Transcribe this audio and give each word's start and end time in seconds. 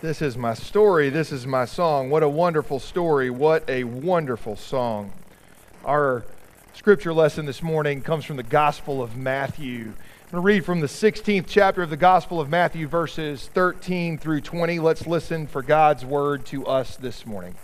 This 0.00 0.22
is 0.22 0.36
my 0.36 0.54
story. 0.54 1.10
This 1.10 1.32
is 1.32 1.44
my 1.44 1.64
song. 1.64 2.08
What 2.08 2.22
a 2.22 2.28
wonderful 2.28 2.78
story. 2.78 3.30
What 3.30 3.68
a 3.68 3.82
wonderful 3.82 4.54
song. 4.54 5.10
Our 5.84 6.24
scripture 6.72 7.12
lesson 7.12 7.46
this 7.46 7.64
morning 7.64 8.02
comes 8.02 8.24
from 8.24 8.36
the 8.36 8.44
Gospel 8.44 9.02
of 9.02 9.16
Matthew. 9.16 9.86
I'm 9.86 10.30
going 10.30 10.34
to 10.34 10.40
read 10.40 10.64
from 10.64 10.78
the 10.78 10.86
16th 10.86 11.46
chapter 11.48 11.82
of 11.82 11.90
the 11.90 11.96
Gospel 11.96 12.40
of 12.40 12.48
Matthew, 12.48 12.86
verses 12.86 13.50
13 13.54 14.18
through 14.18 14.42
20. 14.42 14.78
Let's 14.78 15.04
listen 15.04 15.48
for 15.48 15.62
God's 15.62 16.04
word 16.04 16.46
to 16.46 16.64
us 16.64 16.94
this 16.94 17.26
morning. 17.26 17.56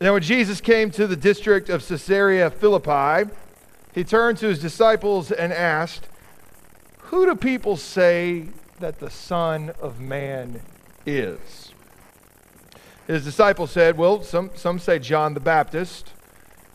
Now, 0.00 0.12
when 0.12 0.22
Jesus 0.22 0.60
came 0.60 0.92
to 0.92 1.08
the 1.08 1.16
district 1.16 1.68
of 1.68 1.84
Caesarea 1.84 2.48
Philippi, 2.48 3.28
he 3.92 4.04
turned 4.04 4.38
to 4.38 4.46
his 4.46 4.60
disciples 4.60 5.32
and 5.32 5.52
asked, 5.52 6.06
Who 6.98 7.26
do 7.26 7.34
people 7.34 7.76
say 7.76 8.50
that 8.80 9.00
the 9.00 9.10
Son 9.10 9.72
of 9.80 10.00
Man 10.00 10.60
is? 11.06 11.72
His 13.06 13.24
disciples 13.24 13.70
said, 13.70 13.98
Well, 13.98 14.22
some, 14.22 14.50
some 14.54 14.78
say 14.78 14.98
John 14.98 15.34
the 15.34 15.40
Baptist, 15.40 16.12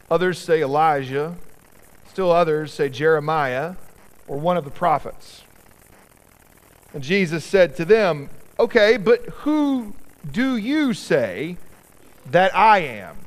others 0.09 0.37
say 0.37 0.61
Elijah, 0.61 1.35
still 2.07 2.31
others 2.31 2.73
say 2.73 2.89
Jeremiah 2.89 3.75
or 4.27 4.37
one 4.37 4.57
of 4.57 4.63
the 4.63 4.71
prophets. 4.71 5.43
And 6.93 7.03
Jesus 7.03 7.43
said 7.43 7.75
to 7.77 7.85
them, 7.85 8.29
Okay, 8.59 8.97
but 8.97 9.25
who 9.25 9.93
do 10.29 10.57
you 10.57 10.93
say 10.93 11.57
that 12.29 12.55
I 12.55 12.79
am? 12.79 13.17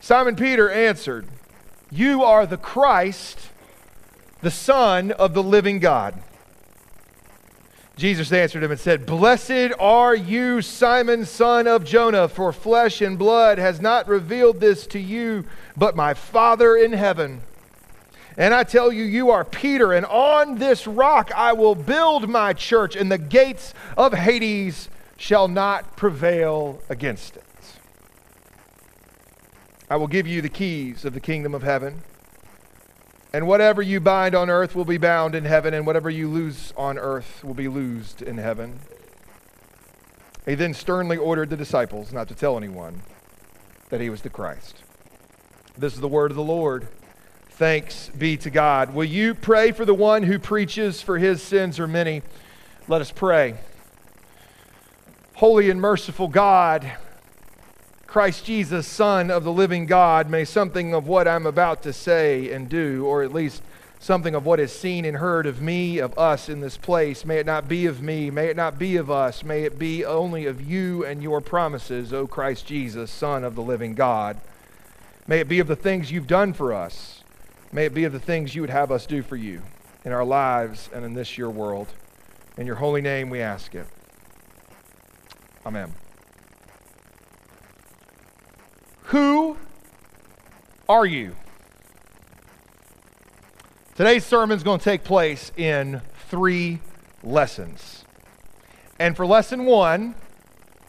Simon 0.00 0.34
Peter 0.34 0.68
answered, 0.68 1.28
You 1.90 2.24
are 2.24 2.46
the 2.46 2.56
Christ, 2.56 3.50
the 4.40 4.50
Son 4.50 5.12
of 5.12 5.34
the 5.34 5.42
living 5.42 5.78
God. 5.78 6.20
Jesus 7.96 8.32
answered 8.32 8.62
him 8.62 8.70
and 8.70 8.80
said, 8.80 9.04
Blessed 9.04 9.72
are 9.78 10.14
you, 10.14 10.62
Simon, 10.62 11.26
son 11.26 11.66
of 11.66 11.84
Jonah, 11.84 12.26
for 12.26 12.52
flesh 12.52 13.02
and 13.02 13.18
blood 13.18 13.58
has 13.58 13.80
not 13.80 14.08
revealed 14.08 14.60
this 14.60 14.86
to 14.88 14.98
you, 14.98 15.44
but 15.76 15.94
my 15.94 16.14
Father 16.14 16.74
in 16.74 16.92
heaven. 16.92 17.42
And 18.36 18.54
I 18.54 18.64
tell 18.64 18.90
you, 18.90 19.04
you 19.04 19.30
are 19.30 19.44
Peter, 19.44 19.92
and 19.92 20.06
on 20.06 20.56
this 20.56 20.86
rock 20.86 21.30
I 21.36 21.52
will 21.52 21.74
build 21.74 22.30
my 22.30 22.54
church, 22.54 22.96
and 22.96 23.12
the 23.12 23.18
gates 23.18 23.74
of 23.96 24.14
Hades 24.14 24.88
shall 25.18 25.46
not 25.46 25.96
prevail 25.96 26.80
against 26.88 27.36
it. 27.36 27.44
I 29.90 29.96
will 29.96 30.06
give 30.06 30.26
you 30.26 30.40
the 30.40 30.48
keys 30.48 31.04
of 31.04 31.12
the 31.12 31.20
kingdom 31.20 31.54
of 31.54 31.62
heaven. 31.62 32.02
And 33.34 33.46
whatever 33.46 33.80
you 33.80 33.98
bind 33.98 34.34
on 34.34 34.50
earth 34.50 34.74
will 34.74 34.84
be 34.84 34.98
bound 34.98 35.34
in 35.34 35.44
heaven, 35.44 35.72
and 35.72 35.86
whatever 35.86 36.10
you 36.10 36.28
loose 36.28 36.72
on 36.76 36.98
earth 36.98 37.42
will 37.42 37.54
be 37.54 37.68
loosed 37.68 38.20
in 38.20 38.36
heaven. 38.36 38.80
He 40.44 40.54
then 40.54 40.74
sternly 40.74 41.16
ordered 41.16 41.48
the 41.48 41.56
disciples 41.56 42.12
not 42.12 42.28
to 42.28 42.34
tell 42.34 42.56
anyone 42.58 43.02
that 43.88 44.00
he 44.00 44.10
was 44.10 44.22
the 44.22 44.28
Christ. 44.28 44.82
This 45.78 45.94
is 45.94 46.00
the 46.00 46.08
word 46.08 46.30
of 46.30 46.36
the 46.36 46.42
Lord. 46.42 46.88
Thanks 47.50 48.10
be 48.10 48.36
to 48.38 48.50
God. 48.50 48.92
Will 48.92 49.04
you 49.04 49.34
pray 49.34 49.72
for 49.72 49.84
the 49.84 49.94
one 49.94 50.24
who 50.24 50.38
preaches, 50.38 51.00
for 51.00 51.16
his 51.16 51.40
sins 51.40 51.78
are 51.78 51.88
many? 51.88 52.22
Let 52.88 53.00
us 53.00 53.10
pray. 53.10 53.54
Holy 55.34 55.70
and 55.70 55.80
merciful 55.80 56.28
God, 56.28 56.92
Christ 58.12 58.44
Jesus, 58.44 58.86
Son 58.86 59.30
of 59.30 59.42
the 59.42 59.50
living 59.50 59.86
God, 59.86 60.28
may 60.28 60.44
something 60.44 60.92
of 60.92 61.06
what 61.06 61.26
I'm 61.26 61.46
about 61.46 61.82
to 61.84 61.94
say 61.94 62.52
and 62.52 62.68
do, 62.68 63.06
or 63.06 63.22
at 63.22 63.32
least 63.32 63.62
something 64.00 64.34
of 64.34 64.44
what 64.44 64.60
is 64.60 64.70
seen 64.70 65.06
and 65.06 65.16
heard 65.16 65.46
of 65.46 65.62
me, 65.62 65.98
of 65.98 66.18
us 66.18 66.50
in 66.50 66.60
this 66.60 66.76
place, 66.76 67.24
may 67.24 67.38
it 67.38 67.46
not 67.46 67.68
be 67.68 67.86
of 67.86 68.02
me, 68.02 68.30
may 68.30 68.48
it 68.48 68.56
not 68.56 68.78
be 68.78 68.96
of 68.96 69.10
us, 69.10 69.42
may 69.42 69.62
it 69.62 69.78
be 69.78 70.04
only 70.04 70.44
of 70.44 70.60
you 70.60 71.06
and 71.06 71.22
your 71.22 71.40
promises, 71.40 72.12
O 72.12 72.26
Christ 72.26 72.66
Jesus, 72.66 73.10
Son 73.10 73.44
of 73.44 73.54
the 73.54 73.62
living 73.62 73.94
God. 73.94 74.38
May 75.26 75.38
it 75.38 75.48
be 75.48 75.60
of 75.60 75.66
the 75.66 75.74
things 75.74 76.12
you've 76.12 76.26
done 76.26 76.52
for 76.52 76.74
us. 76.74 77.24
May 77.72 77.86
it 77.86 77.94
be 77.94 78.04
of 78.04 78.12
the 78.12 78.20
things 78.20 78.54
you 78.54 78.60
would 78.60 78.68
have 78.68 78.92
us 78.92 79.06
do 79.06 79.22
for 79.22 79.36
you 79.36 79.62
in 80.04 80.12
our 80.12 80.26
lives 80.26 80.90
and 80.92 81.02
in 81.06 81.14
this 81.14 81.38
your 81.38 81.48
world. 81.48 81.88
In 82.58 82.66
your 82.66 82.76
holy 82.76 83.00
name 83.00 83.30
we 83.30 83.40
ask 83.40 83.74
it. 83.74 83.86
Amen. 85.64 85.94
Who 89.12 89.58
are 90.88 91.04
you? 91.04 91.36
Today's 93.94 94.24
sermon 94.24 94.56
is 94.56 94.62
going 94.62 94.78
to 94.78 94.84
take 94.84 95.04
place 95.04 95.52
in 95.54 96.00
three 96.30 96.80
lessons. 97.22 98.06
And 98.98 99.14
for 99.14 99.26
lesson 99.26 99.66
one, 99.66 100.14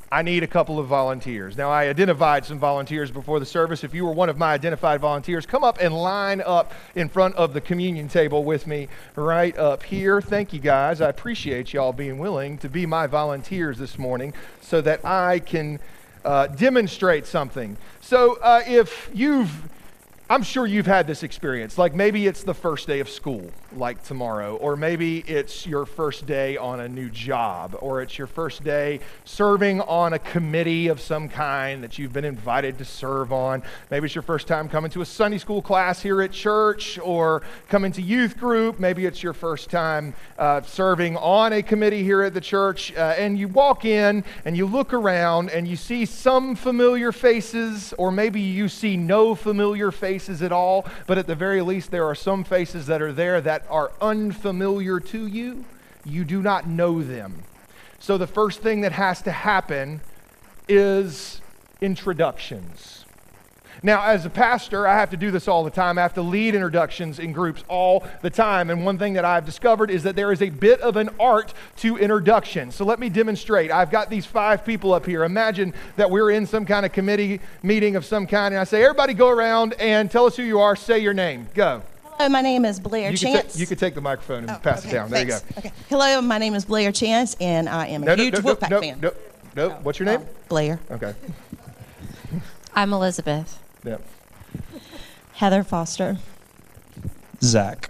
I 0.10 0.22
need 0.22 0.42
a 0.42 0.48
couple 0.48 0.80
of 0.80 0.88
volunteers. 0.88 1.58
Now, 1.58 1.70
I 1.70 1.90
identified 1.90 2.46
some 2.46 2.60
volunteers 2.60 3.12
before 3.12 3.42
the 3.42 3.46
service. 3.46 3.84
If 3.84 3.94
you 3.94 4.06
were 4.06 4.14
one 4.14 4.30
of 4.30 4.38
my 4.38 4.54
identified 4.54 5.02
volunteers, 5.02 5.46
come 5.46 5.66
up 5.66 5.80
and 5.82 5.94
line 5.94 6.42
up 6.46 6.72
in 6.96 7.10
front 7.10 7.36
of 7.36 7.54
the 7.54 7.60
communion 7.60 8.08
table 8.08 8.46
with 8.46 8.68
me 8.68 8.88
right 9.18 9.58
up 9.58 9.84
here. 9.84 10.22
Thank 10.22 10.54
you, 10.54 10.62
guys. 10.62 11.02
I 11.02 11.10
appreciate 11.10 11.74
y'all 11.74 11.92
being 11.92 12.20
willing 12.20 12.58
to 12.60 12.70
be 12.70 12.86
my 12.86 13.06
volunteers 13.06 13.78
this 13.78 14.00
morning 14.00 14.34
so 14.62 14.80
that 14.80 15.04
I 15.04 15.40
can 15.40 15.82
uh, 16.26 16.48
demonstrate 16.48 17.26
something. 17.26 17.78
So 18.02 18.38
uh, 18.42 18.62
if 18.66 19.10
you've 19.14 19.52
I'm 20.34 20.42
sure 20.42 20.66
you've 20.66 20.88
had 20.88 21.06
this 21.06 21.22
experience. 21.22 21.78
Like 21.78 21.94
maybe 21.94 22.26
it's 22.26 22.42
the 22.42 22.56
first 22.56 22.88
day 22.88 23.02
of 23.02 23.08
school, 23.08 23.52
like 23.76 24.04
tomorrow, 24.04 24.56
or 24.56 24.76
maybe 24.76 25.20
it's 25.28 25.68
your 25.68 25.86
first 25.86 26.26
day 26.26 26.58
on 26.58 26.80
a 26.80 26.90
new 26.90 27.12
job, 27.12 27.78
or 27.82 28.02
it's 28.02 28.18
your 28.18 28.26
first 28.26 28.64
day 28.64 29.00
serving 29.26 29.82
on 29.82 30.14
a 30.14 30.18
committee 30.18 30.88
of 30.88 31.00
some 31.00 31.30
kind 31.30 31.84
that 31.84 32.00
you've 32.00 32.14
been 32.14 32.26
invited 32.26 32.80
to 32.80 32.86
serve 32.86 33.32
on. 33.32 33.62
Maybe 33.92 34.08
it's 34.08 34.16
your 34.16 34.24
first 34.24 34.48
time 34.48 34.68
coming 34.70 34.90
to 34.90 35.02
a 35.02 35.06
Sunday 35.06 35.38
school 35.38 35.62
class 35.62 36.02
here 36.02 36.20
at 36.24 36.32
church, 36.32 36.98
or 36.98 37.44
coming 37.70 37.92
to 37.92 38.02
youth 38.02 38.36
group. 38.40 38.80
Maybe 38.80 39.06
it's 39.06 39.22
your 39.22 39.34
first 39.34 39.70
time 39.70 40.16
uh, 40.40 40.64
serving 40.64 41.16
on 41.16 41.54
a 41.54 41.62
committee 41.62 42.02
here 42.02 42.24
at 42.24 42.34
the 42.34 42.42
church, 42.42 42.92
uh, 42.96 43.14
and 43.20 43.38
you 43.38 43.50
walk 43.50 43.86
in 43.86 44.24
and 44.46 44.58
you 44.58 44.66
look 44.66 44.94
around 44.94 45.52
and 45.52 45.68
you 45.68 45.76
see 45.76 46.08
some 46.08 46.56
familiar 46.56 47.12
faces, 47.12 47.94
or 48.00 48.12
maybe 48.12 48.42
you 48.42 48.68
see 48.68 48.98
no 48.98 49.36
familiar 49.36 49.92
faces 49.92 50.23
faces 50.24 50.42
at 50.42 50.54
all, 50.54 50.86
but 51.06 51.18
at 51.18 51.28
the 51.28 51.36
very 51.36 51.62
least, 51.62 51.92
there 51.92 52.06
are 52.06 52.16
some 52.16 52.46
faces 52.46 52.86
that 52.86 53.02
are 53.02 53.12
there 53.12 53.42
that 53.42 53.66
are 53.70 53.92
unfamiliar 54.00 55.02
to 55.02 55.28
you. 55.28 55.66
You 56.06 56.24
do 56.24 56.42
not 56.42 56.66
know 56.66 57.04
them. 57.04 57.44
So 58.00 58.18
the 58.18 58.28
first 58.28 58.62
thing 58.62 58.82
that 58.82 58.94
has 58.94 59.22
to 59.24 59.32
happen 59.32 60.00
is 60.70 61.42
introductions. 61.82 63.06
Now, 63.82 64.04
as 64.06 64.26
a 64.26 64.30
pastor, 64.30 64.88
I 64.88 64.94
have 64.96 65.10
to 65.10 65.18
do 65.18 65.32
this 65.32 65.48
all 65.48 65.64
the 65.64 65.70
time. 65.72 65.98
I 65.98 66.02
have 66.02 66.14
to 66.14 66.22
lead 66.22 66.54
introductions 66.56 67.20
in 67.20 67.32
groups 67.34 67.64
all 67.68 68.06
the 68.22 68.30
time. 68.30 68.70
And 68.70 68.86
one 68.86 68.98
thing 68.98 69.14
that 69.14 69.26
I've 69.26 69.46
discovered 69.46 69.90
is 69.90 70.04
that 70.04 70.16
there 70.16 70.32
is 70.32 70.42
a 70.42 70.50
bit 70.50 70.80
of 70.82 70.96
an 70.96 71.10
art 71.20 71.54
to 71.78 71.98
introduction. 71.98 72.72
So 72.72 72.86
let 72.86 73.00
me 73.00 73.10
demonstrate. 73.10 73.72
I've 73.72 73.92
got 73.92 74.10
these 74.10 74.26
five 74.26 74.64
people 74.66 74.94
up 74.94 75.06
here. 75.06 75.24
Imagine 75.24 75.74
that 75.96 76.10
we're 76.12 76.32
in 76.32 76.46
some 76.46 76.66
kind 76.66 76.86
of 76.86 76.92
committee 76.94 77.40
meeting 77.64 77.96
of 77.96 78.06
some 78.06 78.28
kind, 78.28 78.54
and 78.54 78.62
I 78.62 78.64
say, 78.66 78.84
everybody 78.84 79.14
go 79.14 79.30
around 79.30 79.74
and 79.80 80.10
tell 80.12 80.26
us 80.26 80.36
who 80.36 80.44
you 80.44 80.60
are, 80.60 80.76
say 80.76 81.00
your 81.00 81.14
name. 81.14 81.48
Go. 81.54 81.82
Hello, 82.18 82.30
my 82.30 82.42
name 82.42 82.64
is 82.64 82.80
Blair 82.80 83.10
you 83.12 83.18
Chance. 83.18 83.42
Can 83.42 83.50
ta- 83.54 83.60
you 83.60 83.66
can 83.68 83.78
take 83.78 83.96
the 83.96 84.02
microphone 84.02 84.40
and 84.44 84.52
Oh, 84.52 84.60
pass 84.62 84.82
okay, 84.86 84.90
it 84.90 84.94
down. 84.94 85.10
There 85.10 85.26
thanks. 85.26 85.44
you 85.48 85.54
go. 85.56 85.60
Okay. 85.60 85.72
Hello, 85.90 86.22
my 86.22 86.38
name 86.38 86.54
is 86.54 86.64
Blair 86.64 86.92
Chance, 86.92 87.36
and 87.42 87.68
I 87.68 87.88
am 87.88 88.04
a 88.04 88.06
No, 88.06 88.16
no, 88.16 88.24
huge 88.24 88.36
no, 88.36 88.40
no, 88.42 88.56
Wolfpack 88.56 88.70
no, 88.70 88.82
fan. 88.82 89.00
no, 89.02 89.12
no. 89.56 89.70
What's 89.82 89.98
your 90.00 90.06
name? 90.06 90.20
Oh, 90.24 90.28
Blair. 90.48 90.80
Okay. 90.92 91.14
I'm 92.76 92.94
Elizabeth. 92.94 93.60
Yeah. 93.86 93.98
Heather 95.34 95.64
Foster. 95.64 96.18
Zach. 97.42 97.90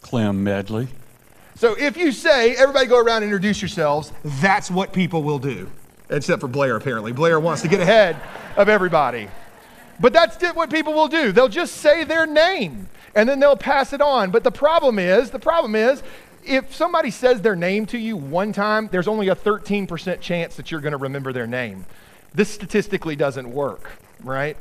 Clem 0.00 0.44
Medley. 0.44 0.88
So 1.54 1.74
if 1.78 1.96
you 1.96 2.12
say, 2.12 2.54
everybody 2.56 2.86
go 2.86 2.98
around 2.98 3.22
and 3.22 3.24
introduce 3.24 3.62
yourselves, 3.62 4.12
that's 4.24 4.70
what 4.70 4.92
people 4.92 5.22
will 5.22 5.38
do. 5.38 5.70
Except 6.10 6.40
for 6.40 6.48
Blair, 6.48 6.76
apparently. 6.76 7.12
Blair 7.12 7.40
wants 7.40 7.62
to 7.62 7.68
get 7.68 7.80
ahead 7.80 8.16
of 8.56 8.68
everybody. 8.68 9.28
But 10.00 10.12
that's 10.12 10.42
what 10.54 10.70
people 10.70 10.92
will 10.92 11.08
do. 11.08 11.32
They'll 11.32 11.48
just 11.48 11.76
say 11.76 12.04
their 12.04 12.26
name 12.26 12.88
and 13.14 13.28
then 13.28 13.40
they'll 13.40 13.56
pass 13.56 13.92
it 13.92 14.00
on. 14.00 14.30
But 14.30 14.44
the 14.44 14.50
problem 14.50 14.98
is, 14.98 15.30
the 15.30 15.38
problem 15.38 15.74
is, 15.74 16.02
if 16.44 16.74
somebody 16.74 17.10
says 17.10 17.40
their 17.40 17.54
name 17.54 17.86
to 17.86 17.98
you 17.98 18.16
one 18.16 18.52
time, 18.52 18.88
there's 18.90 19.06
only 19.06 19.28
a 19.28 19.36
13% 19.36 20.20
chance 20.20 20.56
that 20.56 20.70
you're 20.70 20.80
going 20.80 20.92
to 20.92 20.98
remember 20.98 21.32
their 21.32 21.46
name. 21.46 21.86
This 22.34 22.50
statistically 22.50 23.14
doesn't 23.14 23.50
work, 23.50 23.92
right? 24.24 24.56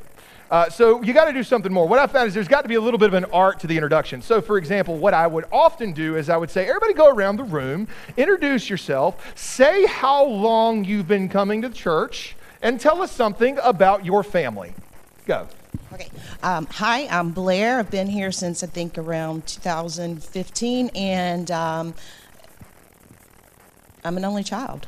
Uh, 0.52 0.69
so 0.69 1.02
you 1.02 1.13
got 1.13 1.25
to 1.25 1.34
do 1.34 1.44
something 1.44 1.72
more. 1.72 1.88
What 1.88 1.98
I 1.98 2.08
found 2.08 2.28
is 2.28 2.34
there's 2.34 2.50
got 2.50 2.63
to 2.63 2.68
be 2.68 2.75
a 2.75 2.81
little 2.81 2.98
bit 2.98 3.08
of 3.08 3.13
an 3.13 3.24
art 3.31 3.62
to 3.62 3.68
the 3.68 3.75
introduction. 3.78 4.22
So, 4.22 4.42
for 4.42 4.58
example, 4.58 4.98
what 4.98 5.13
I 5.13 5.25
would 5.25 5.46
often 5.50 5.94
do 5.94 6.18
is 6.18 6.30
I 6.30 6.36
would 6.36 6.52
say, 6.52 6.68
everybody 6.68 6.94
go 6.94 7.08
around 7.08 7.38
the 7.38 7.46
room, 7.46 7.88
introduce 8.18 8.69
yourself, 8.69 9.31
say 9.38 9.86
how 9.86 10.25
long 10.25 10.84
you've 10.84 11.08
been 11.08 11.30
coming 11.30 11.62
to 11.62 11.69
church, 11.69 12.36
and 12.62 12.81
tell 12.81 13.02
us 13.02 13.13
something 13.13 13.58
about 13.63 14.04
your 14.04 14.24
family. 14.24 14.74
Go. 15.25 15.48
Okay. 15.94 16.10
Um, 16.44 16.68
hi, 16.69 17.07
I'm 17.07 17.31
Blair. 17.31 17.80
I've 17.80 17.90
been 17.90 18.07
here 18.07 18.34
since 18.34 18.62
I 18.62 18.68
think 18.68 18.98
around 18.98 19.48
2015, 19.48 20.92
and 20.96 21.50
um, 21.50 21.94
I'm 24.04 24.18
an 24.18 24.25
only 24.25 24.44
child. 24.44 24.88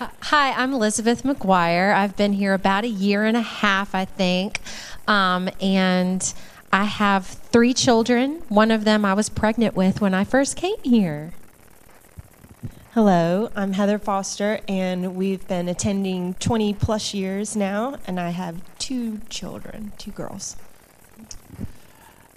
Hi, 0.00 0.52
I'm 0.52 0.72
Elizabeth 0.72 1.24
McGuire. 1.24 1.94
I've 1.94 2.16
been 2.16 2.32
here 2.32 2.54
about 2.54 2.84
a 2.84 2.88
year 2.88 3.26
and 3.26 3.36
a 3.36 3.42
half, 3.42 3.94
I 3.94 4.06
think. 4.06 4.58
Um, 5.06 5.50
and 5.60 6.32
I 6.72 6.84
have 6.84 7.26
three 7.26 7.74
children. 7.74 8.42
One 8.48 8.70
of 8.70 8.84
them 8.84 9.04
I 9.04 9.12
was 9.12 9.28
pregnant 9.28 9.76
with 9.76 10.00
when 10.00 10.14
I 10.14 10.24
first 10.24 10.56
came 10.56 10.82
here. 10.82 11.32
Hello, 12.94 13.50
I'm 13.54 13.74
Heather 13.74 13.98
Foster, 13.98 14.60
and 14.66 15.16
we've 15.16 15.46
been 15.46 15.68
attending 15.68 16.32
20 16.34 16.72
plus 16.72 17.12
years 17.12 17.54
now, 17.54 17.98
and 18.06 18.18
I 18.18 18.30
have 18.30 18.62
two 18.78 19.20
children, 19.28 19.92
two 19.98 20.12
girls. 20.12 20.56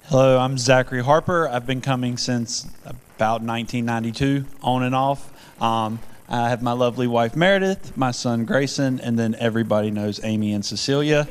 Hello, 0.08 0.38
I'm 0.38 0.58
Zachary 0.58 1.02
Harper. 1.02 1.48
I've 1.48 1.66
been 1.66 1.80
coming 1.80 2.18
since 2.18 2.66
about 2.84 3.42
1992, 3.42 4.48
on 4.62 4.84
and 4.84 4.94
off. 4.94 5.32
Um, 5.62 6.00
I 6.30 6.50
have 6.50 6.64
my 6.64 6.72
lovely 6.72 7.06
wife 7.06 7.36
Meredith, 7.36 7.98
my 7.98 8.12
son 8.12 8.46
Grayson, 8.46 9.00
and 9.02 9.20
then 9.20 9.36
everybody 9.40 9.92
knows 9.92 10.24
Amy 10.24 10.54
and 10.54 10.66
Cecilia. 10.66 11.28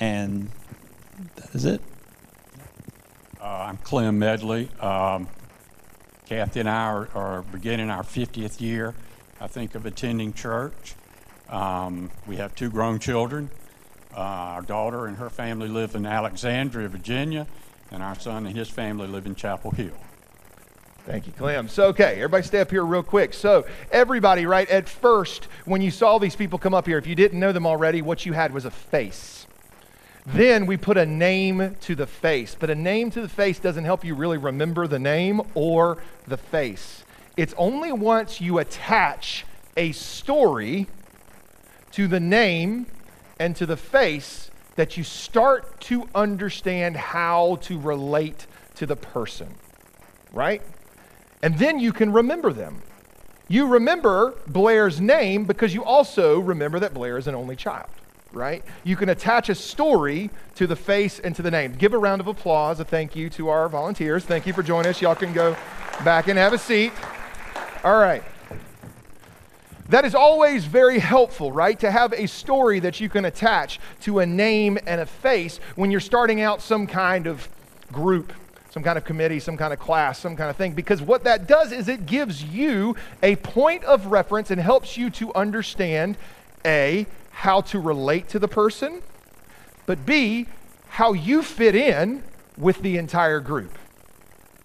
And 0.00 0.50
that 1.36 1.54
is 1.54 1.64
it. 1.64 1.82
Uh, 3.40 3.44
I'm 3.44 3.76
Clem 3.76 4.18
Medley. 4.18 4.70
Um, 4.80 5.28
Kathy 6.24 6.60
and 6.60 6.68
I 6.68 6.86
are, 6.86 7.08
are 7.14 7.42
beginning 7.42 7.90
our 7.90 8.02
50th 8.02 8.60
year, 8.60 8.94
I 9.40 9.46
think, 9.48 9.74
of 9.74 9.84
attending 9.84 10.32
church. 10.32 10.94
Um, 11.48 12.10
we 12.26 12.36
have 12.36 12.54
two 12.54 12.70
grown 12.70 12.98
children. 12.98 13.50
Uh, 14.16 14.20
our 14.20 14.62
daughter 14.62 15.06
and 15.06 15.18
her 15.18 15.28
family 15.28 15.68
live 15.68 15.94
in 15.94 16.06
Alexandria, 16.06 16.88
Virginia, 16.88 17.46
and 17.90 18.02
our 18.02 18.18
son 18.18 18.46
and 18.46 18.56
his 18.56 18.68
family 18.68 19.06
live 19.06 19.26
in 19.26 19.34
Chapel 19.34 19.70
Hill. 19.72 19.92
Thank 21.06 21.28
you, 21.28 21.32
Clem. 21.32 21.68
So, 21.68 21.86
okay, 21.86 22.16
everybody 22.16 22.42
stay 22.42 22.58
up 22.58 22.68
here 22.68 22.84
real 22.84 23.04
quick. 23.04 23.32
So, 23.32 23.64
everybody, 23.92 24.44
right, 24.44 24.68
at 24.68 24.88
first, 24.88 25.44
when 25.64 25.80
you 25.80 25.92
saw 25.92 26.18
these 26.18 26.34
people 26.34 26.58
come 26.58 26.74
up 26.74 26.84
here, 26.84 26.98
if 26.98 27.06
you 27.06 27.14
didn't 27.14 27.38
know 27.38 27.52
them 27.52 27.64
already, 27.64 28.02
what 28.02 28.26
you 28.26 28.32
had 28.32 28.52
was 28.52 28.64
a 28.64 28.72
face. 28.72 29.46
Then 30.26 30.66
we 30.66 30.76
put 30.76 30.96
a 30.96 31.06
name 31.06 31.76
to 31.82 31.94
the 31.94 32.08
face. 32.08 32.56
But 32.58 32.70
a 32.70 32.74
name 32.74 33.12
to 33.12 33.20
the 33.20 33.28
face 33.28 33.60
doesn't 33.60 33.84
help 33.84 34.04
you 34.04 34.16
really 34.16 34.36
remember 34.36 34.88
the 34.88 34.98
name 34.98 35.42
or 35.54 35.98
the 36.26 36.36
face. 36.36 37.04
It's 37.36 37.54
only 37.56 37.92
once 37.92 38.40
you 38.40 38.58
attach 38.58 39.44
a 39.76 39.92
story 39.92 40.88
to 41.92 42.08
the 42.08 42.18
name 42.18 42.86
and 43.38 43.54
to 43.54 43.66
the 43.66 43.76
face 43.76 44.50
that 44.74 44.96
you 44.96 45.04
start 45.04 45.80
to 45.82 46.08
understand 46.16 46.96
how 46.96 47.56
to 47.62 47.78
relate 47.78 48.48
to 48.74 48.86
the 48.86 48.96
person, 48.96 49.54
right? 50.32 50.62
And 51.46 51.56
then 51.60 51.78
you 51.78 51.92
can 51.92 52.12
remember 52.12 52.52
them. 52.52 52.82
You 53.46 53.68
remember 53.68 54.34
Blair's 54.48 55.00
name 55.00 55.44
because 55.44 55.72
you 55.72 55.84
also 55.84 56.40
remember 56.40 56.80
that 56.80 56.92
Blair 56.92 57.18
is 57.18 57.28
an 57.28 57.36
only 57.36 57.54
child, 57.54 57.88
right? 58.32 58.64
You 58.82 58.96
can 58.96 59.10
attach 59.10 59.48
a 59.48 59.54
story 59.54 60.30
to 60.56 60.66
the 60.66 60.74
face 60.74 61.20
and 61.20 61.36
to 61.36 61.42
the 61.42 61.50
name. 61.52 61.76
Give 61.76 61.94
a 61.94 61.98
round 61.98 62.20
of 62.20 62.26
applause, 62.26 62.80
a 62.80 62.84
thank 62.84 63.14
you 63.14 63.30
to 63.30 63.48
our 63.48 63.68
volunteers. 63.68 64.24
Thank 64.24 64.48
you 64.48 64.52
for 64.52 64.64
joining 64.64 64.90
us. 64.90 65.00
Y'all 65.00 65.14
can 65.14 65.32
go 65.32 65.56
back 66.02 66.26
and 66.26 66.36
have 66.36 66.52
a 66.52 66.58
seat. 66.58 66.92
All 67.84 68.00
right. 68.00 68.24
That 69.90 70.04
is 70.04 70.16
always 70.16 70.64
very 70.64 70.98
helpful, 70.98 71.52
right? 71.52 71.78
To 71.78 71.92
have 71.92 72.12
a 72.12 72.26
story 72.26 72.80
that 72.80 72.98
you 72.98 73.08
can 73.08 73.24
attach 73.24 73.78
to 74.00 74.18
a 74.18 74.26
name 74.26 74.80
and 74.84 75.00
a 75.00 75.06
face 75.06 75.60
when 75.76 75.92
you're 75.92 76.00
starting 76.00 76.40
out 76.40 76.60
some 76.60 76.88
kind 76.88 77.28
of 77.28 77.48
group 77.92 78.32
some 78.76 78.82
kind 78.82 78.98
of 78.98 79.04
committee, 79.06 79.40
some 79.40 79.56
kind 79.56 79.72
of 79.72 79.78
class, 79.78 80.18
some 80.18 80.36
kind 80.36 80.50
of 80.50 80.56
thing. 80.56 80.74
Because 80.74 81.00
what 81.00 81.24
that 81.24 81.46
does 81.46 81.72
is 81.72 81.88
it 81.88 82.04
gives 82.04 82.44
you 82.44 82.94
a 83.22 83.34
point 83.36 83.82
of 83.84 84.04
reference 84.08 84.50
and 84.50 84.60
helps 84.60 84.98
you 84.98 85.08
to 85.08 85.34
understand 85.34 86.18
A, 86.66 87.06
how 87.30 87.62
to 87.62 87.80
relate 87.80 88.28
to 88.28 88.38
the 88.38 88.48
person, 88.48 89.00
but 89.86 90.04
B, 90.04 90.46
how 90.88 91.14
you 91.14 91.42
fit 91.42 91.74
in 91.74 92.22
with 92.58 92.82
the 92.82 92.98
entire 92.98 93.40
group. 93.40 93.78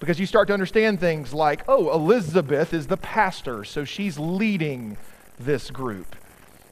Because 0.02 0.20
you 0.20 0.26
start 0.26 0.50
to 0.50 0.54
understand 0.54 1.00
things 1.00 1.34
like, 1.34 1.64
oh, 1.70 1.94
Elizabeth 1.94 2.74
is 2.74 2.88
the 2.88 2.98
pastor, 2.98 3.64
so 3.64 3.86
she's 3.86 4.20
leading 4.20 4.98
this 5.40 5.72
group. 5.72 6.18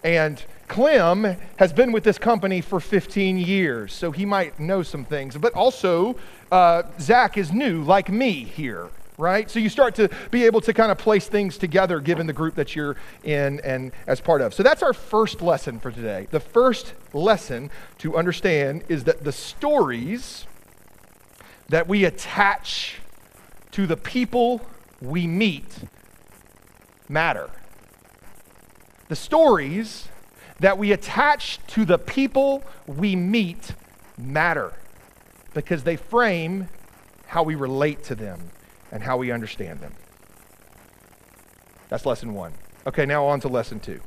And 0.04 0.44
Clem 0.68 1.38
has 1.58 1.74
been 1.74 1.92
with 1.92 2.04
this 2.04 2.18
company 2.18 2.62
for 2.62 2.80
15 2.80 3.38
years, 3.38 3.94
so 3.94 4.12
he 4.12 4.26
might 4.26 4.60
know 4.60 4.84
some 4.84 5.04
things. 5.04 5.38
But 5.38 5.54
also, 5.54 6.16
uh, 6.51 6.84
Zach 7.00 7.38
is 7.38 7.51
new, 7.51 7.84
like 7.84 8.10
me 8.10 8.44
here, 8.44 8.90
right? 9.18 9.50
So 9.50 9.60
you 9.60 9.69
start 9.69 9.96
to 9.96 10.10
be 10.31 10.46
able 10.46 10.62
to 10.62 10.74
kind 10.74 10.92
of 10.92 10.98
place 10.98 11.28
things 11.28 11.57
together 11.57 12.00
given 12.00 12.28
the 12.28 12.34
group 12.34 12.56
that 12.56 12.75
you're 12.75 12.96
in 13.24 13.60
and 13.62 13.92
as 14.07 14.19
part 14.19 14.42
of. 14.42 14.54
So 14.54 14.63
that's 14.63 14.81
our 14.81 14.94
first 14.94 15.42
lesson 15.42 15.80
for 15.80 15.92
today. 15.92 16.28
The 16.31 16.40
first 16.40 16.94
lesson 17.13 17.69
to 18.00 18.18
understand 18.18 18.84
is 18.90 19.04
that 19.06 19.24
the 19.24 19.31
stories 19.31 20.48
that 21.69 21.88
we 21.88 22.06
attach 22.06 23.00
to 23.72 23.86
the 23.86 23.98
people 23.98 24.62
we 25.02 25.28
meet 25.28 25.78
matter. 27.07 27.50
The 29.07 29.16
stories 29.16 30.07
that 30.60 30.78
we 30.78 30.92
attach 30.92 31.60
to 31.68 31.86
the 31.86 31.98
people 31.98 32.63
we 32.86 33.16
meet 33.16 33.74
matter 34.18 34.74
because 35.54 35.84
they 35.84 35.96
frame 35.96 36.68
how 37.28 37.44
we 37.44 37.56
relate 37.56 38.04
to 38.04 38.16
them 38.16 38.40
and 38.92 39.04
how 39.04 39.18
we 39.18 39.31
understand 39.31 39.80
them. 39.80 39.94
That's 41.90 42.06
lesson 42.06 42.34
one. 42.34 42.54
Okay, 42.88 43.06
now 43.06 43.25
on 43.25 43.40
to 43.42 43.48
lesson 43.48 43.80
two. 43.80 44.00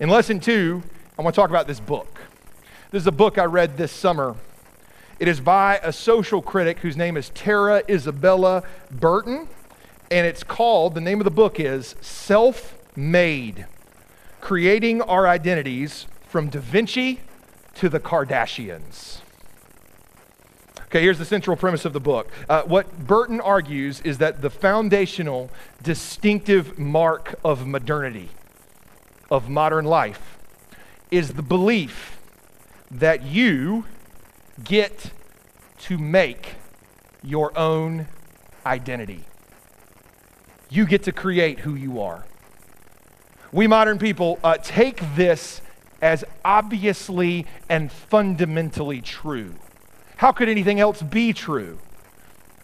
In 0.00 0.08
lesson 0.08 0.40
two, 0.40 0.82
I 1.18 1.22
want 1.22 1.34
to 1.34 1.40
talk 1.40 1.50
about 1.50 1.66
this 1.66 1.80
book. 1.80 2.20
This 2.90 3.02
is 3.02 3.06
a 3.06 3.12
book 3.12 3.36
I 3.36 3.44
read 3.44 3.76
this 3.76 3.92
summer. 3.92 4.36
It 5.18 5.26
is 5.26 5.40
by 5.40 5.80
a 5.82 5.92
social 5.92 6.40
critic 6.40 6.78
whose 6.78 6.96
name 6.96 7.16
is 7.16 7.30
Tara 7.30 7.82
Isabella 7.90 8.62
Burton, 8.90 9.48
and 10.10 10.26
it's 10.26 10.44
called, 10.44 10.94
the 10.94 11.00
name 11.00 11.20
of 11.20 11.24
the 11.24 11.30
book 11.30 11.58
is 11.58 11.96
Self 12.00 12.78
Made 12.94 13.66
Creating 14.40 15.02
Our 15.02 15.26
Identities 15.26 16.06
from 16.28 16.48
Da 16.48 16.60
Vinci 16.60 17.20
to 17.74 17.88
the 17.88 18.00
Kardashians. 18.00 19.20
Okay, 20.88 21.02
here's 21.02 21.18
the 21.18 21.26
central 21.26 21.54
premise 21.54 21.84
of 21.84 21.92
the 21.92 22.00
book. 22.00 22.30
Uh, 22.48 22.62
what 22.62 23.06
Burton 23.06 23.42
argues 23.42 24.00
is 24.00 24.16
that 24.18 24.40
the 24.40 24.48
foundational, 24.48 25.50
distinctive 25.82 26.78
mark 26.78 27.38
of 27.44 27.66
modernity, 27.66 28.30
of 29.30 29.50
modern 29.50 29.84
life, 29.84 30.38
is 31.10 31.34
the 31.34 31.42
belief 31.42 32.18
that 32.90 33.22
you 33.22 33.84
get 34.64 35.10
to 35.80 35.98
make 35.98 36.54
your 37.22 37.56
own 37.58 38.08
identity. 38.64 39.24
You 40.70 40.86
get 40.86 41.02
to 41.02 41.12
create 41.12 41.58
who 41.58 41.74
you 41.74 42.00
are. 42.00 42.24
We 43.52 43.66
modern 43.66 43.98
people 43.98 44.38
uh, 44.42 44.56
take 44.62 45.02
this 45.16 45.60
as 46.00 46.24
obviously 46.46 47.44
and 47.68 47.92
fundamentally 47.92 49.02
true. 49.02 49.54
How 50.18 50.32
could 50.32 50.48
anything 50.48 50.80
else 50.80 51.00
be 51.00 51.32
true? 51.32 51.78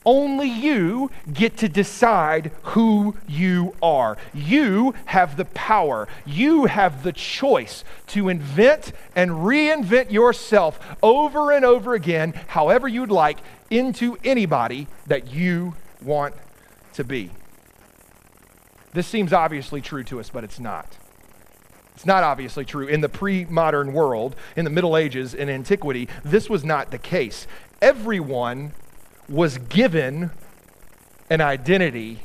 Only 0.05 0.49
you 0.49 1.11
get 1.33 1.57
to 1.59 1.69
decide 1.69 2.51
who 2.63 3.17
you 3.29 3.75
are. 3.81 4.19
You 4.35 4.95
have 5.07 5.37
the 5.37 5.47
power. 5.47 6.09
You 6.27 6.67
have 6.67 7.05
the 7.05 7.13
choice 7.13 7.85
to 8.09 8.29
invent 8.29 8.93
and 9.17 9.31
reinvent 9.31 10.11
yourself 10.11 10.79
over 11.03 11.53
and 11.53 11.65
over 11.65 11.95
again, 11.95 12.35
however 12.49 12.87
you'd 12.89 13.13
like, 13.13 13.39
into 13.71 14.19
anybody 14.25 14.89
that 15.07 15.33
you 15.33 15.75
want 16.03 16.35
to 16.95 17.05
be. 17.05 17.31
This 18.93 19.07
seems 19.07 19.33
obviously 19.33 19.81
true 19.81 20.05
to 20.05 20.19
us, 20.19 20.29
but 20.29 20.43
it's 20.43 20.61
not. 20.61 20.99
It's 21.95 22.07
not 22.07 22.25
obviously 22.25 22.65
true. 22.65 22.87
In 22.87 23.01
the 23.01 23.09
pre 23.09 23.45
modern 23.45 23.93
world, 23.93 24.35
in 24.57 24.65
the 24.65 24.71
Middle 24.71 24.97
Ages, 24.97 25.35
in 25.35 25.49
antiquity, 25.49 26.09
this 26.25 26.51
was 26.51 26.65
not 26.65 26.91
the 26.91 26.99
case. 26.99 27.47
Everyone 27.81 28.73
was 29.29 29.59
given 29.59 30.31
an 31.31 31.41
identity 31.41 32.21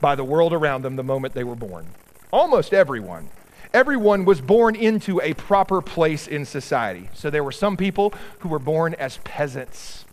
by 0.00 0.14
the 0.14 0.24
world 0.24 0.52
around 0.52 0.82
them 0.82 0.96
the 0.96 1.02
moment 1.02 1.34
they 1.34 1.44
were 1.44 1.56
born. 1.56 1.86
Almost 2.32 2.72
everyone. 2.72 3.30
Everyone 3.74 4.24
was 4.24 4.40
born 4.40 4.74
into 4.76 5.20
a 5.20 5.34
proper 5.34 5.82
place 5.82 6.26
in 6.26 6.44
society. 6.44 7.08
So 7.14 7.30
there 7.30 7.44
were 7.44 7.52
some 7.52 7.76
people 7.76 8.14
who 8.40 8.48
were 8.48 8.58
born 8.58 8.94
as 8.94 9.18
peasants 9.24 10.04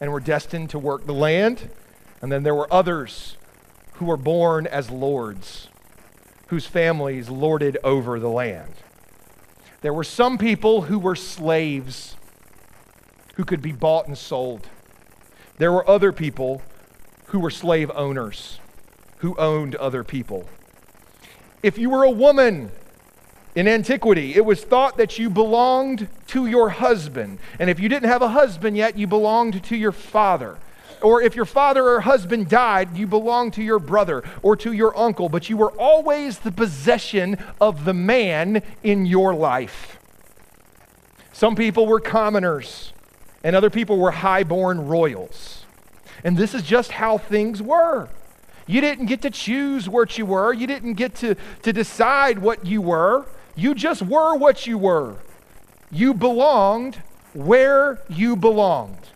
and 0.00 0.12
were 0.12 0.20
destined 0.20 0.70
to 0.70 0.78
work 0.78 1.06
the 1.06 1.12
land. 1.12 1.70
And 2.20 2.32
then 2.32 2.42
there 2.42 2.54
were 2.54 2.72
others 2.72 3.36
who 3.94 4.06
were 4.06 4.16
born 4.16 4.66
as 4.66 4.90
lords 4.90 5.68
whose 6.48 6.66
families 6.66 7.28
lorded 7.28 7.78
over 7.82 8.18
the 8.18 8.28
land. 8.28 8.74
There 9.80 9.92
were 9.92 10.04
some 10.04 10.38
people 10.38 10.82
who 10.82 10.98
were 10.98 11.16
slaves 11.16 12.16
who 13.34 13.44
could 13.44 13.60
be 13.60 13.72
bought 13.72 14.06
and 14.06 14.16
sold. 14.16 14.68
There 15.58 15.72
were 15.72 15.88
other 15.88 16.12
people 16.12 16.62
who 17.26 17.40
were 17.40 17.50
slave 17.50 17.90
owners 17.94 18.60
who 19.18 19.36
owned 19.36 19.74
other 19.76 20.04
people. 20.04 20.48
If 21.62 21.78
you 21.78 21.90
were 21.90 22.04
a 22.04 22.10
woman 22.10 22.70
in 23.54 23.68
antiquity, 23.68 24.34
it 24.34 24.44
was 24.44 24.62
thought 24.62 24.96
that 24.96 25.18
you 25.18 25.30
belonged 25.30 26.08
to 26.28 26.46
your 26.46 26.70
husband. 26.70 27.38
And 27.58 27.70
if 27.70 27.80
you 27.80 27.88
didn't 27.88 28.08
have 28.08 28.22
a 28.22 28.28
husband 28.28 28.76
yet, 28.76 28.98
you 28.98 29.06
belonged 29.06 29.62
to 29.64 29.76
your 29.76 29.92
father. 29.92 30.58
Or 31.04 31.20
if 31.20 31.36
your 31.36 31.44
father 31.44 31.86
or 31.86 32.00
husband 32.00 32.48
died, 32.48 32.96
you 32.96 33.06
belonged 33.06 33.52
to 33.54 33.62
your 33.62 33.78
brother 33.78 34.24
or 34.42 34.56
to 34.56 34.72
your 34.72 34.96
uncle, 34.96 35.28
but 35.28 35.50
you 35.50 35.58
were 35.58 35.70
always 35.72 36.38
the 36.38 36.50
possession 36.50 37.36
of 37.60 37.84
the 37.84 37.92
man 37.92 38.62
in 38.82 39.04
your 39.04 39.34
life. 39.34 39.98
Some 41.30 41.56
people 41.56 41.86
were 41.86 42.00
commoners, 42.00 42.94
and 43.42 43.54
other 43.54 43.68
people 43.68 43.98
were 43.98 44.12
highborn 44.12 44.86
royals. 44.86 45.66
And 46.24 46.38
this 46.38 46.54
is 46.54 46.62
just 46.62 46.92
how 46.92 47.18
things 47.18 47.60
were. 47.60 48.08
You 48.66 48.80
didn't 48.80 49.04
get 49.04 49.20
to 49.22 49.30
choose 49.30 49.90
what 49.90 50.16
you 50.16 50.24
were, 50.24 50.54
you 50.54 50.66
didn't 50.66 50.94
get 50.94 51.16
to, 51.16 51.36
to 51.64 51.72
decide 51.74 52.38
what 52.38 52.64
you 52.64 52.80
were. 52.80 53.26
You 53.56 53.74
just 53.74 54.00
were 54.00 54.36
what 54.36 54.66
you 54.66 54.78
were. 54.78 55.16
You 55.90 56.14
belonged 56.14 57.02
where 57.34 58.00
you 58.08 58.36
belonged. 58.36 59.10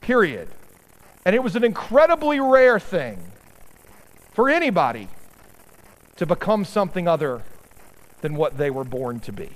Period. 0.00 0.48
And 1.26 1.34
it 1.34 1.42
was 1.42 1.56
an 1.56 1.64
incredibly 1.64 2.38
rare 2.38 2.78
thing 2.78 3.20
for 4.32 4.48
anybody 4.48 5.08
to 6.18 6.24
become 6.24 6.64
something 6.64 7.08
other 7.08 7.42
than 8.20 8.36
what 8.36 8.56
they 8.56 8.70
were 8.70 8.84
born 8.84 9.18
to 9.20 9.32
be. 9.32 9.50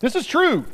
This 0.00 0.16
is 0.16 0.26
true 0.26 0.64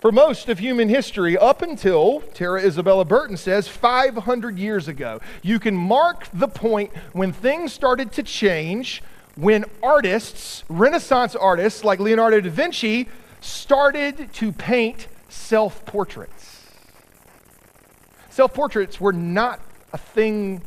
for 0.00 0.10
most 0.10 0.48
of 0.48 0.58
human 0.58 0.88
history 0.88 1.38
up 1.38 1.62
until, 1.62 2.22
Tara 2.34 2.60
Isabella 2.60 3.04
Burton 3.04 3.36
says, 3.36 3.68
500 3.68 4.58
years 4.58 4.88
ago. 4.88 5.20
You 5.40 5.60
can 5.60 5.76
mark 5.76 6.26
the 6.34 6.48
point 6.48 6.92
when 7.12 7.32
things 7.32 7.72
started 7.72 8.10
to 8.14 8.24
change, 8.24 9.00
when 9.36 9.64
artists, 9.80 10.64
Renaissance 10.68 11.36
artists 11.36 11.84
like 11.84 12.00
Leonardo 12.00 12.40
da 12.40 12.50
Vinci, 12.50 13.08
started 13.40 14.32
to 14.32 14.50
paint 14.50 15.06
self 15.28 15.86
portraits. 15.86 16.63
Self 18.34 18.52
portraits 18.52 19.00
were 19.00 19.12
not 19.12 19.60
a 19.92 19.96
thing 19.96 20.60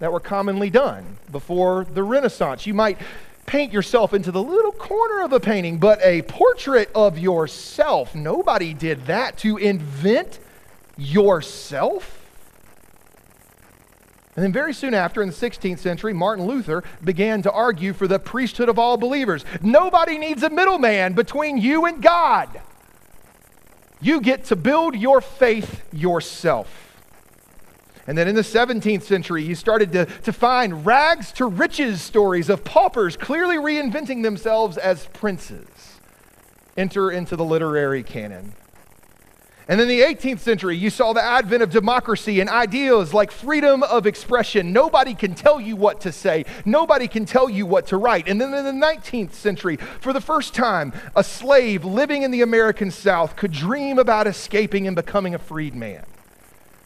that 0.00 0.12
were 0.12 0.18
commonly 0.18 0.70
done 0.70 1.18
before 1.30 1.84
the 1.84 2.02
Renaissance. 2.02 2.66
You 2.66 2.74
might 2.74 2.98
paint 3.46 3.72
yourself 3.72 4.12
into 4.12 4.32
the 4.32 4.42
little 4.42 4.72
corner 4.72 5.22
of 5.22 5.32
a 5.32 5.38
painting, 5.38 5.78
but 5.78 6.00
a 6.02 6.22
portrait 6.22 6.90
of 6.96 7.20
yourself, 7.20 8.16
nobody 8.16 8.74
did 8.74 9.06
that. 9.06 9.38
To 9.38 9.56
invent 9.56 10.40
yourself? 10.98 12.26
And 14.34 14.42
then, 14.42 14.52
very 14.52 14.74
soon 14.74 14.92
after, 14.92 15.22
in 15.22 15.28
the 15.28 15.34
16th 15.34 15.78
century, 15.78 16.12
Martin 16.12 16.44
Luther 16.44 16.82
began 17.04 17.40
to 17.42 17.52
argue 17.52 17.92
for 17.92 18.08
the 18.08 18.18
priesthood 18.18 18.68
of 18.68 18.80
all 18.80 18.96
believers. 18.96 19.44
Nobody 19.60 20.18
needs 20.18 20.42
a 20.42 20.50
middleman 20.50 21.12
between 21.12 21.56
you 21.56 21.84
and 21.84 22.02
God. 22.02 22.60
You 24.00 24.20
get 24.20 24.46
to 24.46 24.56
build 24.56 24.96
your 24.96 25.20
faith 25.20 25.84
yourself. 25.92 26.91
And 28.06 28.18
then 28.18 28.26
in 28.26 28.34
the 28.34 28.42
17th 28.42 29.02
century, 29.02 29.44
you 29.44 29.54
started 29.54 29.92
to, 29.92 30.06
to 30.06 30.32
find 30.32 30.84
rags 30.84 31.30
to 31.32 31.46
riches 31.46 32.00
stories 32.00 32.48
of 32.48 32.64
paupers 32.64 33.16
clearly 33.16 33.56
reinventing 33.56 34.22
themselves 34.22 34.76
as 34.76 35.06
princes. 35.12 35.68
Enter 36.76 37.10
into 37.10 37.36
the 37.36 37.44
literary 37.44 38.02
canon. 38.02 38.54
And 39.68 39.80
in 39.80 39.86
the 39.86 40.00
18th 40.00 40.40
century, 40.40 40.76
you 40.76 40.90
saw 40.90 41.12
the 41.12 41.22
advent 41.22 41.62
of 41.62 41.70
democracy 41.70 42.40
and 42.40 42.50
ideas 42.50 43.14
like 43.14 43.30
freedom 43.30 43.84
of 43.84 44.06
expression. 44.06 44.72
Nobody 44.72 45.14
can 45.14 45.34
tell 45.34 45.60
you 45.60 45.76
what 45.76 46.00
to 46.00 46.10
say, 46.10 46.44
nobody 46.64 47.06
can 47.06 47.24
tell 47.24 47.48
you 47.48 47.64
what 47.64 47.86
to 47.88 47.96
write. 47.96 48.26
And 48.26 48.40
then 48.40 48.52
in 48.52 48.64
the 48.64 48.86
19th 48.86 49.32
century, 49.32 49.76
for 49.76 50.12
the 50.12 50.20
first 50.20 50.54
time, 50.54 50.92
a 51.14 51.22
slave 51.22 51.84
living 51.84 52.22
in 52.22 52.32
the 52.32 52.42
American 52.42 52.90
South 52.90 53.36
could 53.36 53.52
dream 53.52 53.98
about 53.98 54.26
escaping 54.26 54.88
and 54.88 54.96
becoming 54.96 55.34
a 55.34 55.38
freed 55.38 55.76
man. 55.76 56.04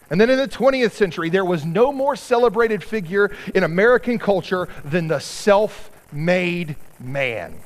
And 0.09 0.21
then 0.21 0.29
in 0.29 0.37
the 0.37 0.47
20th 0.47 0.91
century, 0.91 1.29
there 1.29 1.45
was 1.45 1.65
no 1.65 1.91
more 1.91 2.15
celebrated 2.15 2.83
figure 2.83 3.31
in 3.53 3.63
American 3.63 4.17
culture 4.17 4.69
than 4.85 5.07
the 5.07 5.19
self 5.19 5.91
made 6.11 6.75
man. 6.99 7.59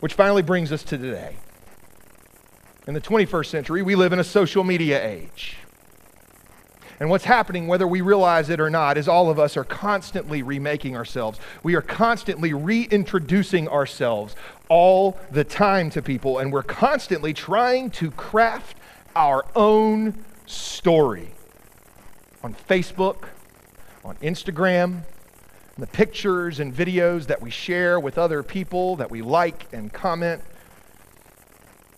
Which 0.00 0.14
finally 0.14 0.42
brings 0.42 0.72
us 0.72 0.82
to 0.84 0.96
today. 0.96 1.36
In 2.86 2.94
the 2.94 3.00
21st 3.00 3.46
century, 3.46 3.82
we 3.82 3.94
live 3.94 4.12
in 4.12 4.18
a 4.18 4.24
social 4.24 4.64
media 4.64 5.06
age. 5.06 5.56
And 6.98 7.08
what's 7.08 7.24
happening, 7.24 7.66
whether 7.66 7.86
we 7.86 8.02
realize 8.02 8.50
it 8.50 8.60
or 8.60 8.68
not, 8.68 8.98
is 8.98 9.08
all 9.08 9.30
of 9.30 9.38
us 9.38 9.56
are 9.56 9.64
constantly 9.64 10.42
remaking 10.42 10.96
ourselves. 10.96 11.38
We 11.62 11.74
are 11.74 11.82
constantly 11.82 12.52
reintroducing 12.52 13.68
ourselves 13.68 14.36
all 14.68 15.18
the 15.30 15.44
time 15.44 15.88
to 15.90 16.02
people, 16.02 16.38
and 16.38 16.52
we're 16.52 16.62
constantly 16.62 17.32
trying 17.32 17.90
to 17.92 18.10
craft 18.10 18.76
our 19.16 19.44
own 19.56 20.24
story 20.50 21.30
on 22.42 22.54
Facebook, 22.68 23.28
on 24.04 24.16
Instagram, 24.16 25.02
the 25.78 25.86
pictures 25.86 26.60
and 26.60 26.74
videos 26.74 27.26
that 27.26 27.40
we 27.40 27.50
share 27.50 27.98
with 27.98 28.18
other 28.18 28.42
people 28.42 28.96
that 28.96 29.10
we 29.10 29.22
like 29.22 29.66
and 29.72 29.92
comment. 29.92 30.42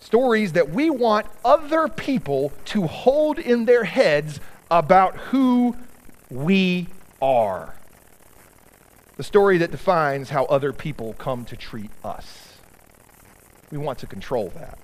Stories 0.01 0.53
that 0.53 0.71
we 0.71 0.91
want 0.91 1.27
other 1.45 1.89
people 1.89 2.53
to 2.67 2.87
hold 2.87 3.39
in 3.39 3.65
their 3.65 3.85
heads 3.85 4.41
about 4.71 5.17
who 5.17 5.77
we 6.31 6.89
are. 7.21 7.75
The 9.17 9.23
story 9.23 9.59
that 9.59 9.71
defines 9.71 10.31
how 10.31 10.45
other 10.47 10.73
people 10.73 11.15
come 11.15 11.45
to 11.47 11.57
treat 11.57 11.91
us. 12.03 12.59
We 13.71 13.79
want 13.79 13.99
to 14.01 14.07
control 14.07 14.51
that. 14.57 14.79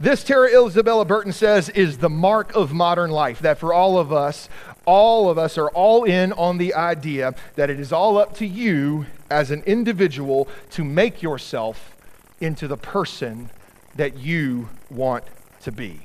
This, 0.00 0.22
Tara 0.22 0.48
Isabella 0.64 1.04
Burton 1.04 1.32
says, 1.32 1.68
is 1.70 1.98
the 1.98 2.08
mark 2.08 2.54
of 2.54 2.72
modern 2.72 3.10
life. 3.10 3.40
That 3.40 3.58
for 3.58 3.72
all 3.72 3.98
of 3.98 4.12
us, 4.12 4.48
all 4.84 5.28
of 5.28 5.38
us 5.38 5.58
are 5.58 5.70
all 5.70 6.04
in 6.04 6.32
on 6.34 6.58
the 6.58 6.72
idea 6.74 7.34
that 7.56 7.68
it 7.68 7.80
is 7.80 7.92
all 7.92 8.16
up 8.16 8.34
to 8.34 8.46
you 8.46 9.06
as 9.28 9.50
an 9.50 9.64
individual 9.66 10.46
to 10.70 10.84
make 10.84 11.20
yourself 11.20 11.96
into 12.40 12.68
the 12.68 12.76
person 12.76 13.50
that 13.96 14.16
you 14.16 14.68
want 14.88 15.24
to 15.62 15.72
be. 15.72 16.00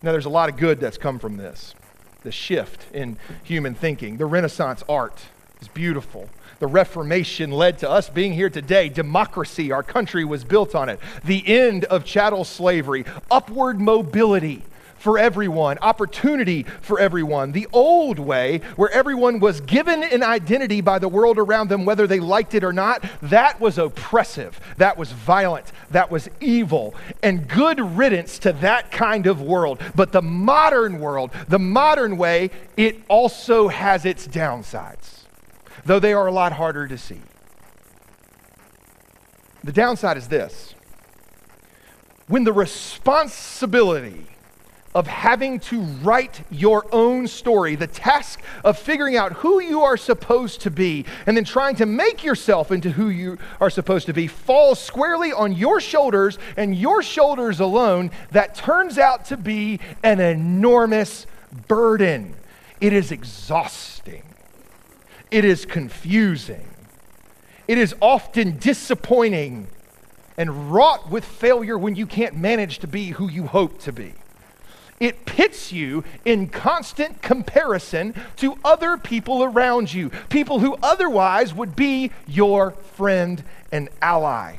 Now, 0.00 0.12
there's 0.12 0.26
a 0.26 0.30
lot 0.30 0.48
of 0.48 0.56
good 0.56 0.78
that's 0.80 0.98
come 0.98 1.18
from 1.18 1.36
this 1.36 1.74
the 2.22 2.30
shift 2.30 2.86
in 2.94 3.18
human 3.42 3.74
thinking. 3.74 4.16
The 4.16 4.26
Renaissance 4.26 4.84
art 4.88 5.20
is 5.60 5.66
beautiful. 5.66 6.30
The 6.62 6.68
Reformation 6.68 7.50
led 7.50 7.78
to 7.78 7.90
us 7.90 8.08
being 8.08 8.32
here 8.32 8.48
today. 8.48 8.88
Democracy, 8.88 9.72
our 9.72 9.82
country 9.82 10.24
was 10.24 10.44
built 10.44 10.76
on 10.76 10.88
it. 10.88 11.00
The 11.24 11.44
end 11.44 11.86
of 11.86 12.04
chattel 12.04 12.44
slavery, 12.44 13.04
upward 13.32 13.80
mobility 13.80 14.62
for 14.94 15.18
everyone, 15.18 15.78
opportunity 15.78 16.62
for 16.80 17.00
everyone. 17.00 17.50
The 17.50 17.66
old 17.72 18.20
way, 18.20 18.60
where 18.76 18.92
everyone 18.92 19.40
was 19.40 19.60
given 19.60 20.04
an 20.04 20.22
identity 20.22 20.80
by 20.80 21.00
the 21.00 21.08
world 21.08 21.36
around 21.36 21.68
them, 21.68 21.84
whether 21.84 22.06
they 22.06 22.20
liked 22.20 22.54
it 22.54 22.62
or 22.62 22.72
not, 22.72 23.04
that 23.22 23.60
was 23.60 23.76
oppressive, 23.76 24.60
that 24.76 24.96
was 24.96 25.10
violent, 25.10 25.72
that 25.90 26.12
was 26.12 26.28
evil, 26.40 26.94
and 27.24 27.48
good 27.48 27.80
riddance 27.80 28.38
to 28.38 28.52
that 28.52 28.92
kind 28.92 29.26
of 29.26 29.42
world. 29.42 29.82
But 29.96 30.12
the 30.12 30.22
modern 30.22 31.00
world, 31.00 31.32
the 31.48 31.58
modern 31.58 32.16
way, 32.16 32.50
it 32.76 33.02
also 33.08 33.66
has 33.66 34.04
its 34.04 34.28
downsides 34.28 35.21
though 35.84 35.98
they 35.98 36.12
are 36.12 36.26
a 36.26 36.32
lot 36.32 36.52
harder 36.52 36.86
to 36.88 36.98
see. 36.98 37.20
The 39.64 39.72
downside 39.72 40.16
is 40.16 40.28
this 40.28 40.74
when 42.26 42.44
the 42.44 42.52
responsibility 42.52 44.26
of 44.94 45.06
having 45.06 45.58
to 45.58 45.80
write 45.80 46.42
your 46.50 46.86
own 46.92 47.26
story, 47.26 47.74
the 47.76 47.86
task 47.86 48.40
of 48.64 48.78
figuring 48.78 49.16
out 49.16 49.32
who 49.32 49.60
you 49.60 49.80
are 49.80 49.96
supposed 49.96 50.60
to 50.60 50.70
be, 50.70 51.04
and 51.26 51.36
then 51.36 51.44
trying 51.44 51.74
to 51.76 51.86
make 51.86 52.22
yourself 52.22 52.70
into 52.70 52.90
who 52.90 53.08
you 53.08 53.38
are 53.60 53.70
supposed 53.70 54.06
to 54.06 54.12
be, 54.12 54.26
falls 54.26 54.80
squarely 54.80 55.32
on 55.32 55.52
your 55.52 55.80
shoulders 55.80 56.38
and 56.56 56.76
your 56.76 57.02
shoulders 57.02 57.60
alone, 57.60 58.10
that 58.32 58.54
turns 58.54 58.98
out 58.98 59.24
to 59.26 59.36
be 59.36 59.80
an 60.02 60.20
enormous 60.20 61.26
burden. 61.68 62.34
It 62.80 62.92
is 62.92 63.12
exhausting. 63.12 63.91
It 65.32 65.46
is 65.46 65.64
confusing. 65.64 66.68
It 67.66 67.78
is 67.78 67.94
often 68.02 68.58
disappointing 68.58 69.66
and 70.36 70.70
wrought 70.70 71.10
with 71.10 71.24
failure 71.24 71.78
when 71.78 71.96
you 71.96 72.06
can't 72.06 72.36
manage 72.36 72.80
to 72.80 72.86
be 72.86 73.08
who 73.08 73.30
you 73.30 73.46
hope 73.46 73.80
to 73.80 73.92
be. 73.92 74.12
it 75.00 75.24
pits 75.26 75.72
you 75.72 76.04
in 76.24 76.48
constant 76.48 77.22
comparison 77.22 78.14
to 78.36 78.56
other 78.64 78.96
people 78.96 79.42
around 79.42 79.92
you, 79.92 80.10
people 80.28 80.60
who 80.60 80.76
otherwise 80.80 81.52
would 81.52 81.74
be 81.74 82.12
your 82.28 82.70
friend 82.70 83.42
and 83.72 83.88
ally. 84.00 84.56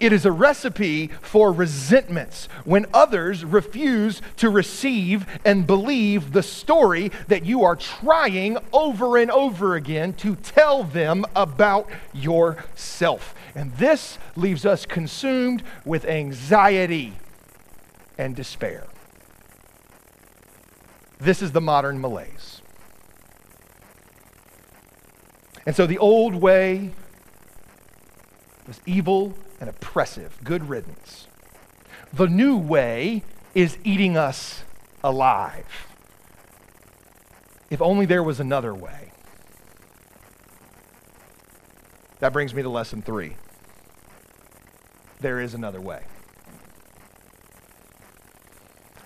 It 0.00 0.12
is 0.12 0.24
a 0.24 0.30
recipe 0.30 1.08
for 1.20 1.52
resentments 1.52 2.48
when 2.64 2.86
others 2.94 3.44
refuse 3.44 4.22
to 4.36 4.48
receive 4.48 5.26
and 5.44 5.66
believe 5.66 6.32
the 6.32 6.42
story 6.42 7.10
that 7.26 7.44
you 7.44 7.64
are 7.64 7.74
trying 7.74 8.58
over 8.72 9.16
and 9.16 9.30
over 9.30 9.74
again 9.74 10.12
to 10.14 10.36
tell 10.36 10.84
them 10.84 11.24
about 11.34 11.88
yourself. 12.12 13.34
And 13.56 13.74
this 13.74 14.18
leaves 14.36 14.64
us 14.64 14.86
consumed 14.86 15.64
with 15.84 16.04
anxiety 16.04 17.14
and 18.16 18.36
despair. 18.36 18.86
This 21.18 21.42
is 21.42 21.50
the 21.50 21.60
modern 21.60 22.00
malaise. 22.00 22.62
And 25.66 25.74
so 25.74 25.86
the 25.86 25.98
old 25.98 26.36
way 26.36 26.92
was 28.68 28.80
evil 28.84 29.32
and 29.60 29.68
oppressive. 29.68 30.38
Good 30.44 30.68
riddance. 30.68 31.26
The 32.12 32.26
new 32.26 32.56
way 32.56 33.24
is 33.54 33.78
eating 33.82 34.16
us 34.16 34.62
alive. 35.02 35.86
If 37.70 37.80
only 37.80 38.06
there 38.06 38.22
was 38.22 38.40
another 38.40 38.74
way. 38.74 39.10
That 42.20 42.32
brings 42.32 42.54
me 42.54 42.62
to 42.62 42.68
lesson 42.68 43.00
three. 43.00 43.36
There 45.20 45.40
is 45.40 45.54
another 45.54 45.80
way. 45.80 46.04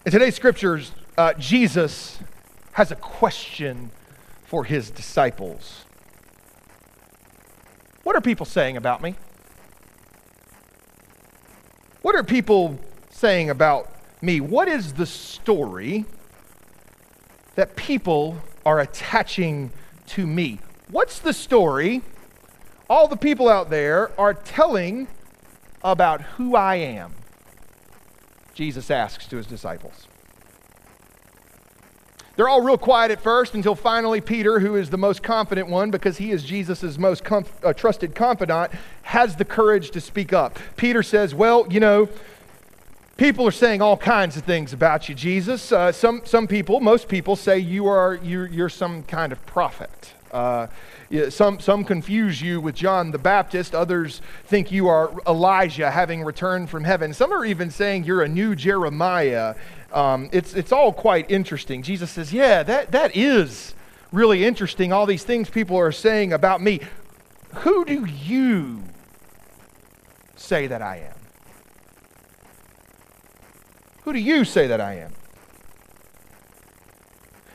In 0.04 0.10
today's 0.10 0.34
scriptures, 0.34 0.92
uh, 1.16 1.34
Jesus 1.34 2.18
has 2.72 2.90
a 2.90 2.96
question 2.96 3.92
for 4.44 4.64
his 4.64 4.90
disciples. 4.90 5.84
What 8.02 8.16
are 8.16 8.20
people 8.20 8.44
saying 8.44 8.76
about 8.76 9.00
me? 9.00 9.14
What 12.02 12.16
are 12.16 12.24
people 12.24 12.78
saying 13.10 13.50
about 13.50 13.88
me? 14.20 14.40
What 14.40 14.66
is 14.68 14.94
the 14.94 15.06
story 15.06 16.04
that 17.54 17.76
people 17.76 18.36
are 18.66 18.80
attaching 18.80 19.70
to 20.08 20.26
me? 20.26 20.58
What's 20.90 21.20
the 21.20 21.32
story 21.32 22.02
all 22.90 23.08
the 23.08 23.16
people 23.16 23.48
out 23.48 23.70
there 23.70 24.10
are 24.20 24.34
telling 24.34 25.06
about 25.82 26.20
who 26.22 26.56
I 26.56 26.74
am? 26.74 27.14
Jesus 28.52 28.90
asks 28.90 29.26
to 29.28 29.36
his 29.36 29.46
disciples. 29.46 30.08
They're 32.34 32.48
all 32.48 32.62
real 32.62 32.78
quiet 32.78 33.10
at 33.10 33.20
first 33.20 33.54
until 33.54 33.74
finally 33.74 34.20
Peter, 34.20 34.58
who 34.58 34.76
is 34.76 34.90
the 34.90 34.98
most 34.98 35.22
confident 35.22 35.68
one 35.68 35.90
because 35.90 36.16
he 36.16 36.30
is 36.30 36.42
Jesus' 36.42 36.98
most 36.98 37.24
comf- 37.24 37.52
uh, 37.62 37.72
trusted 37.72 38.14
confidant, 38.14 38.72
has 39.12 39.36
the 39.36 39.44
courage 39.44 39.90
to 39.90 40.00
speak 40.00 40.32
up. 40.32 40.58
Peter 40.78 41.02
says, 41.02 41.34
Well, 41.34 41.66
you 41.68 41.80
know, 41.80 42.08
people 43.18 43.46
are 43.46 43.52
saying 43.52 43.82
all 43.82 43.98
kinds 43.98 44.38
of 44.38 44.44
things 44.44 44.72
about 44.72 45.06
you, 45.06 45.14
Jesus. 45.14 45.70
Uh, 45.70 45.92
some, 45.92 46.22
some 46.24 46.46
people, 46.46 46.80
most 46.80 47.08
people, 47.08 47.36
say 47.36 47.58
you 47.58 47.86
are, 47.88 48.18
you're, 48.22 48.46
you're 48.46 48.70
some 48.70 49.02
kind 49.02 49.30
of 49.30 49.44
prophet. 49.44 50.14
Uh, 50.32 50.68
some, 51.28 51.60
some 51.60 51.84
confuse 51.84 52.40
you 52.40 52.58
with 52.58 52.74
John 52.74 53.10
the 53.10 53.18
Baptist. 53.18 53.74
Others 53.74 54.22
think 54.46 54.72
you 54.72 54.88
are 54.88 55.12
Elijah 55.26 55.90
having 55.90 56.24
returned 56.24 56.70
from 56.70 56.84
heaven. 56.84 57.12
Some 57.12 57.34
are 57.34 57.44
even 57.44 57.70
saying 57.70 58.04
you're 58.04 58.22
a 58.22 58.28
new 58.28 58.56
Jeremiah. 58.56 59.56
Um, 59.92 60.30
it's, 60.32 60.54
it's 60.54 60.72
all 60.72 60.90
quite 60.90 61.30
interesting. 61.30 61.82
Jesus 61.82 62.10
says, 62.10 62.32
Yeah, 62.32 62.62
that, 62.62 62.92
that 62.92 63.14
is 63.14 63.74
really 64.10 64.42
interesting, 64.42 64.90
all 64.90 65.04
these 65.04 65.24
things 65.24 65.50
people 65.50 65.76
are 65.76 65.92
saying 65.92 66.32
about 66.32 66.62
me. 66.62 66.80
Who 67.56 67.84
do 67.84 68.06
you 68.06 68.84
say 70.42 70.66
that 70.66 70.82
I 70.82 70.96
am? 70.98 71.14
Who 74.02 74.12
do 74.12 74.18
you 74.18 74.44
say 74.44 74.66
that 74.66 74.80
I 74.80 74.94
am? 74.94 75.12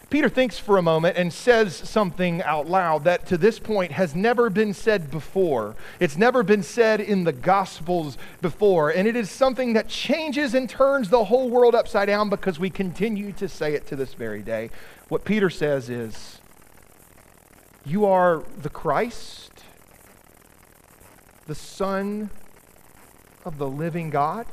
Peter 0.10 0.30
thinks 0.30 0.58
for 0.58 0.78
a 0.78 0.82
moment 0.82 1.18
and 1.18 1.34
says 1.34 1.76
something 1.76 2.42
out 2.44 2.66
loud 2.66 3.04
that 3.04 3.26
to 3.26 3.38
this 3.38 3.60
point 3.60 3.92
has 3.92 4.16
never 4.16 4.50
been 4.50 4.74
said 4.74 5.12
before. 5.12 5.76
It's 6.00 6.16
never 6.16 6.44
been 6.44 6.64
said 6.64 7.02
in 7.02 7.26
the 7.26 7.34
Gospels 7.34 8.18
before. 8.42 8.90
And 8.90 9.06
it 9.06 9.18
is 9.18 9.30
something 9.30 9.74
that 9.74 9.90
changes 9.90 10.54
and 10.54 10.70
turns 10.70 11.10
the 11.10 11.26
whole 11.26 11.50
world 11.50 11.76
upside 11.76 12.08
down 12.08 12.30
because 12.30 12.58
we 12.58 12.70
continue 12.70 13.34
to 13.34 13.50
say 13.50 13.74
it 13.74 13.86
to 13.88 13.98
this 13.98 14.14
very 14.14 14.42
day. 14.42 14.70
What 15.10 15.26
Peter 15.26 15.50
says 15.50 15.90
is, 15.90 16.40
You 17.86 18.06
are 18.06 18.44
the 18.62 18.70
Christ, 18.70 19.52
the 21.48 21.56
Son 21.56 22.30
of 23.48 23.58
the 23.58 23.68
living 23.68 24.10
God. 24.10 24.46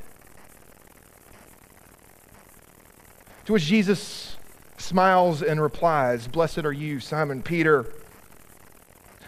To 3.46 3.54
which 3.54 3.64
Jesus 3.64 4.36
smiles 4.78 5.42
and 5.42 5.60
replies, 5.60 6.28
Blessed 6.28 6.64
are 6.64 6.72
you, 6.72 7.00
Simon 7.00 7.42
Peter. 7.42 7.92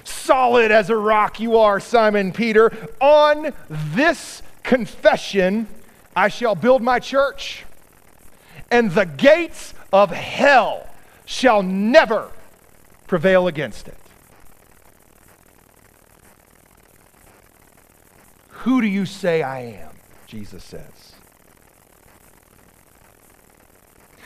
Solid 0.05 0.71
as 0.71 0.89
a 0.89 0.97
rock 0.97 1.41
you 1.41 1.59
are, 1.59 1.81
Simon 1.81 2.33
Peter. 2.33 2.73
On 3.01 3.53
this 3.69 4.43
confession, 4.63 5.67
I 6.15 6.29
shall 6.29 6.55
build 6.55 6.81
my 6.81 7.01
church, 7.01 7.65
and 8.71 8.93
the 8.93 9.05
gates 9.05 9.75
of 9.93 10.11
hell 10.11 10.89
shall 11.25 11.65
never 11.65 12.31
prevail 13.09 13.49
against 13.49 13.89
it. 13.89 13.99
Who 18.67 18.81
do 18.81 18.89
you 18.89 19.07
say 19.07 19.45
I 19.45 19.61
am? 19.61 19.93
Jesus 20.27 20.65
says. 20.65 21.13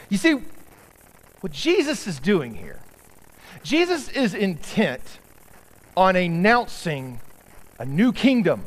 You 0.09 0.17
see, 0.17 0.41
what 1.43 1.53
Jesus 1.53 2.07
is 2.07 2.19
doing 2.19 2.55
here, 2.55 2.81
Jesus 3.63 4.09
is 4.09 4.33
intent 4.33 5.19
on 5.95 6.17
announcing 6.17 7.21
a 7.79 7.85
new 7.85 8.15
kingdom, 8.15 8.65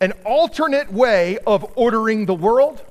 an 0.00 0.14
alternate 0.24 0.92
way 0.92 1.38
of 1.46 1.64
ordering 1.76 2.26
the 2.26 2.34
world, 2.34 2.82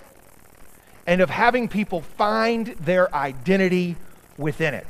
and 1.05 1.19
of 1.19 1.29
having 1.29 1.67
people 1.67 1.99
find 1.99 2.67
their 2.79 3.13
identity 3.13 3.97
within 4.37 4.73
it. 4.73 4.87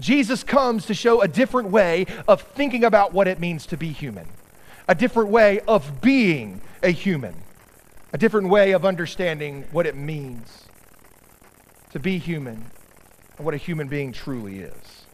Jesus 0.00 0.42
comes 0.42 0.86
to 0.86 0.92
show 0.92 1.22
a 1.22 1.28
different 1.28 1.68
way 1.68 2.04
of 2.26 2.42
thinking 2.42 2.82
about 2.82 3.12
what 3.12 3.28
it 3.28 3.38
means 3.38 3.64
to 3.66 3.76
be 3.76 3.90
human, 3.90 4.26
a 4.88 4.94
different 4.94 5.30
way 5.30 5.60
of 5.60 6.00
being 6.00 6.60
a 6.82 6.90
human, 6.90 7.34
a 8.12 8.18
different 8.18 8.48
way 8.48 8.72
of 8.72 8.84
understanding 8.84 9.64
what 9.72 9.86
it 9.86 9.96
means 9.96 10.64
to 11.92 11.98
be 11.98 12.18
human 12.18 12.70
and 13.36 13.44
what 13.44 13.54
a 13.54 13.58
human 13.58 13.88
being 13.88 14.12
truly 14.12 14.60
is. 14.60 15.04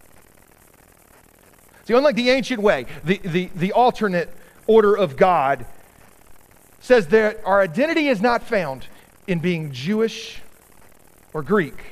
See, 1.84 1.94
unlike 1.94 2.16
the 2.16 2.30
ancient 2.30 2.60
way, 2.60 2.86
the, 3.04 3.18
the, 3.18 3.50
the 3.54 3.72
alternate 3.72 4.30
order 4.66 4.96
of 4.96 5.16
God 5.16 5.66
says 6.80 7.08
that 7.08 7.40
our 7.44 7.60
identity 7.60 8.08
is 8.08 8.20
not 8.20 8.42
found 8.42 8.86
in 9.26 9.38
being 9.38 9.72
Jewish 9.72 10.40
or 11.32 11.42
Greek, 11.42 11.82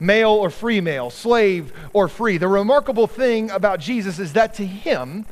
male 0.00 0.30
or 0.30 0.50
female, 0.50 1.10
slave 1.10 1.72
or 1.92 2.08
free. 2.08 2.38
The 2.38 2.48
remarkable 2.48 3.06
thing 3.06 3.50
about 3.50 3.80
Jesus 3.80 4.18
is 4.18 4.32
that 4.32 4.54
to 4.54 4.66
him, 4.66 5.26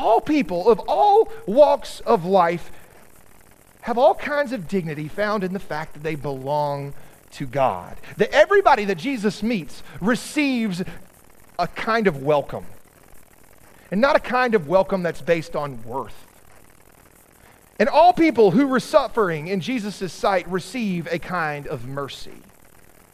all 0.00 0.20
people 0.20 0.68
of 0.68 0.80
all 0.88 1.30
walks 1.46 2.00
of 2.00 2.24
life 2.24 2.72
have 3.82 3.98
all 3.98 4.14
kinds 4.14 4.52
of 4.52 4.66
dignity 4.66 5.08
found 5.08 5.44
in 5.44 5.52
the 5.52 5.58
fact 5.58 5.94
that 5.94 6.02
they 6.02 6.14
belong 6.14 6.94
to 7.32 7.46
God. 7.46 7.96
That 8.16 8.30
everybody 8.32 8.84
that 8.86 8.96
Jesus 8.96 9.42
meets 9.42 9.82
receives 10.00 10.82
a 11.58 11.68
kind 11.68 12.06
of 12.06 12.22
welcome. 12.22 12.66
And 13.90 14.00
not 14.00 14.16
a 14.16 14.20
kind 14.20 14.54
of 14.54 14.68
welcome 14.68 15.02
that's 15.02 15.20
based 15.20 15.54
on 15.54 15.82
worth. 15.84 16.26
And 17.78 17.88
all 17.88 18.12
people 18.12 18.50
who 18.50 18.66
were 18.66 18.80
suffering 18.80 19.48
in 19.48 19.60
Jesus' 19.60 20.12
sight 20.12 20.46
receive 20.48 21.06
a 21.10 21.18
kind 21.18 21.66
of 21.66 21.86
mercy. 21.86 22.42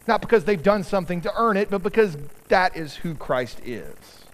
Not 0.06 0.20
because 0.20 0.44
they've 0.44 0.62
done 0.62 0.84
something 0.84 1.20
to 1.22 1.32
earn 1.36 1.56
it, 1.56 1.70
but 1.70 1.82
because 1.82 2.16
that 2.48 2.76
is 2.76 2.96
who 2.96 3.14
Christ 3.14 3.60
is. 3.64 4.25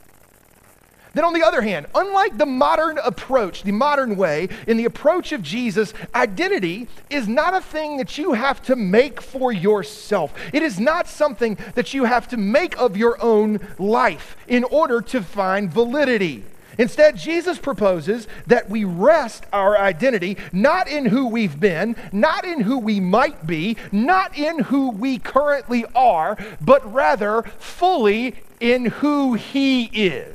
Then, 1.14 1.24
on 1.24 1.34
the 1.34 1.42
other 1.42 1.60
hand, 1.60 1.86
unlike 1.94 2.38
the 2.38 2.46
modern 2.46 2.98
approach, 2.98 3.64
the 3.64 3.72
modern 3.72 4.16
way, 4.16 4.48
in 4.66 4.78
the 4.78 4.86
approach 4.86 5.32
of 5.32 5.42
Jesus, 5.42 5.92
identity 6.14 6.88
is 7.10 7.28
not 7.28 7.54
a 7.54 7.60
thing 7.60 7.98
that 7.98 8.16
you 8.16 8.32
have 8.32 8.62
to 8.62 8.76
make 8.76 9.20
for 9.20 9.52
yourself. 9.52 10.32
It 10.52 10.62
is 10.62 10.80
not 10.80 11.08
something 11.08 11.58
that 11.74 11.92
you 11.92 12.04
have 12.04 12.28
to 12.28 12.36
make 12.38 12.78
of 12.78 12.96
your 12.96 13.22
own 13.22 13.60
life 13.78 14.36
in 14.48 14.64
order 14.64 15.02
to 15.02 15.22
find 15.22 15.70
validity. 15.70 16.44
Instead, 16.78 17.18
Jesus 17.18 17.58
proposes 17.58 18.26
that 18.46 18.70
we 18.70 18.84
rest 18.84 19.44
our 19.52 19.76
identity 19.76 20.38
not 20.52 20.88
in 20.88 21.04
who 21.04 21.26
we've 21.26 21.60
been, 21.60 21.94
not 22.12 22.46
in 22.46 22.62
who 22.62 22.78
we 22.78 22.98
might 22.98 23.46
be, 23.46 23.76
not 23.92 24.38
in 24.38 24.58
who 24.60 24.90
we 24.90 25.18
currently 25.18 25.84
are, 25.94 26.38
but 26.62 26.90
rather 26.90 27.42
fully 27.58 28.36
in 28.60 28.86
who 28.86 29.34
He 29.34 29.84
is 29.92 30.34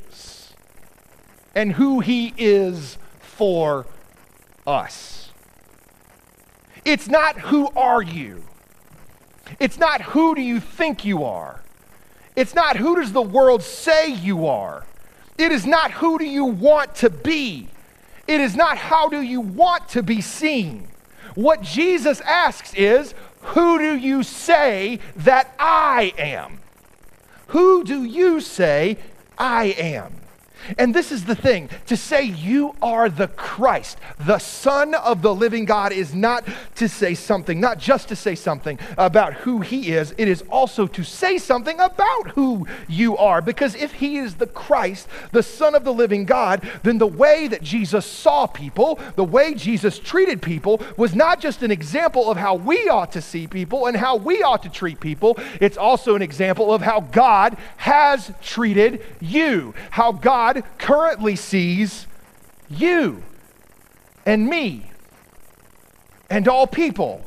and 1.58 1.72
who 1.72 1.98
He 1.98 2.32
is 2.38 2.98
for 3.18 3.84
us. 4.64 5.30
It's 6.84 7.08
not 7.08 7.36
who 7.36 7.68
are 7.70 8.00
you. 8.00 8.44
It's 9.58 9.76
not 9.76 10.00
who 10.00 10.36
do 10.36 10.40
you 10.40 10.60
think 10.60 11.04
you 11.04 11.24
are. 11.24 11.60
It's 12.36 12.54
not 12.54 12.76
who 12.76 12.94
does 12.94 13.10
the 13.10 13.20
world 13.20 13.64
say 13.64 14.06
you 14.06 14.46
are. 14.46 14.86
It 15.36 15.50
is 15.50 15.66
not 15.66 15.90
who 15.90 16.16
do 16.16 16.24
you 16.24 16.44
want 16.44 16.94
to 16.96 17.10
be. 17.10 17.66
It 18.28 18.40
is 18.40 18.54
not 18.54 18.78
how 18.78 19.08
do 19.08 19.20
you 19.20 19.40
want 19.40 19.88
to 19.88 20.02
be 20.04 20.20
seen. 20.20 20.86
What 21.34 21.60
Jesus 21.62 22.20
asks 22.20 22.72
is, 22.74 23.14
who 23.40 23.80
do 23.80 23.96
you 23.96 24.22
say 24.22 25.00
that 25.16 25.52
I 25.58 26.12
am? 26.18 26.60
Who 27.48 27.82
do 27.82 28.04
you 28.04 28.40
say 28.40 28.98
I 29.36 29.74
am? 29.76 30.14
And 30.76 30.94
this 30.94 31.12
is 31.12 31.24
the 31.24 31.34
thing 31.34 31.68
to 31.86 31.96
say 31.96 32.22
you 32.22 32.74
are 32.82 33.08
the 33.08 33.28
Christ, 33.28 33.98
the 34.18 34.38
Son 34.38 34.94
of 34.94 35.22
the 35.22 35.34
living 35.34 35.64
God, 35.64 35.92
is 35.92 36.14
not 36.14 36.44
to 36.76 36.88
say 36.88 37.14
something, 37.14 37.60
not 37.60 37.78
just 37.78 38.08
to 38.08 38.16
say 38.16 38.34
something 38.34 38.78
about 38.96 39.34
who 39.34 39.60
He 39.60 39.92
is, 39.92 40.14
it 40.18 40.28
is 40.28 40.42
also 40.50 40.86
to 40.86 41.04
say 41.04 41.38
something 41.38 41.78
about 41.78 42.28
who 42.30 42.66
you 42.88 43.16
are. 43.16 43.40
Because 43.40 43.74
if 43.74 43.92
He 43.94 44.18
is 44.18 44.34
the 44.34 44.46
Christ, 44.46 45.08
the 45.32 45.42
Son 45.42 45.74
of 45.74 45.84
the 45.84 45.92
living 45.92 46.24
God, 46.24 46.68
then 46.82 46.98
the 46.98 47.06
way 47.06 47.48
that 47.48 47.62
Jesus 47.62 48.04
saw 48.04 48.46
people, 48.46 48.98
the 49.16 49.24
way 49.24 49.54
Jesus 49.54 49.98
treated 49.98 50.42
people, 50.42 50.80
was 50.96 51.14
not 51.14 51.40
just 51.40 51.62
an 51.62 51.70
example 51.70 52.30
of 52.30 52.36
how 52.36 52.54
we 52.54 52.88
ought 52.88 53.12
to 53.12 53.22
see 53.22 53.46
people 53.46 53.86
and 53.86 53.96
how 53.96 54.16
we 54.16 54.42
ought 54.42 54.62
to 54.62 54.68
treat 54.68 55.00
people, 55.00 55.38
it's 55.60 55.76
also 55.76 56.14
an 56.14 56.22
example 56.22 56.72
of 56.72 56.82
how 56.82 57.00
God 57.00 57.56
has 57.76 58.32
treated 58.42 59.04
you, 59.20 59.74
how 59.90 60.12
God 60.54 60.64
currently 60.78 61.36
sees 61.36 62.06
you 62.70 63.22
and 64.24 64.46
me 64.46 64.90
and 66.30 66.48
all 66.48 66.66
people. 66.66 67.22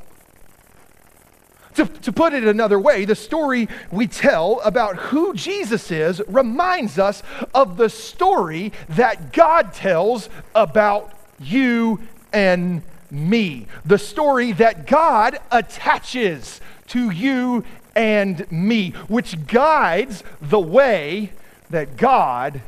To, 1.76 1.86
to 1.86 2.12
put 2.12 2.34
it 2.34 2.44
another 2.44 2.80
way, 2.80 3.06
the 3.06 3.16
story 3.16 3.70
we 3.92 4.08
tell 4.08 4.60
about 4.62 4.96
who 4.98 5.36
Jesus 5.36 5.92
is 5.92 6.20
reminds 6.28 6.98
us 6.98 7.22
of 7.54 7.78
the 7.78 7.90
story 7.90 8.74
that 8.90 9.32
God 9.34 9.72
tells 9.72 10.28
about 10.56 11.14
you 11.40 12.02
and 12.34 12.82
me. 13.12 13.68
The 13.86 14.00
story 14.00 14.52
that 14.54 14.88
God 14.88 15.38
attaches 15.52 16.60
to 16.88 17.12
you 17.12 17.66
and 17.96 18.52
me, 18.52 18.92
which 19.08 19.46
guides 19.46 20.24
the 20.42 20.60
way 20.60 21.34
that 21.70 21.98
God 21.98 22.62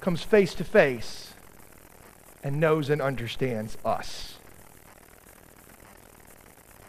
comes 0.00 0.22
face 0.22 0.54
to 0.54 0.64
face 0.64 1.34
and 2.42 2.60
knows 2.60 2.90
and 2.90 3.02
understands 3.02 3.76
us. 3.84 4.38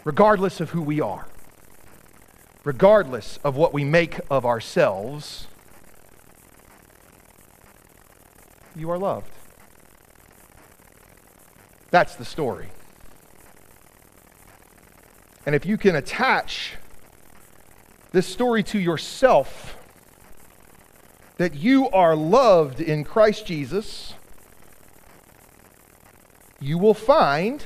Regardless 0.04 0.62
of 0.62 0.72
who 0.72 0.82
we 0.82 1.02
are, 1.02 1.28
regardless 2.64 3.38
of 3.44 3.56
what 3.56 3.74
we 3.74 3.84
make 3.84 4.20
of 4.30 4.46
ourselves, 4.46 5.48
you 8.76 8.90
are 8.90 8.98
loved. 8.98 9.32
That's 11.92 12.16
the 12.16 12.26
story. 12.26 12.70
And 15.46 15.56
if 15.56 15.66
you 15.66 15.78
can 15.78 15.96
attach 15.96 16.76
this 18.12 18.28
story 18.28 18.62
to 18.64 18.80
yourself, 18.80 19.79
that 21.40 21.56
you 21.56 21.90
are 21.92 22.18
loved 22.18 22.82
in 22.82 23.06
Christ 23.06 23.46
Jesus, 23.46 24.14
you 26.60 26.78
will 26.78 26.94
find 26.94 27.64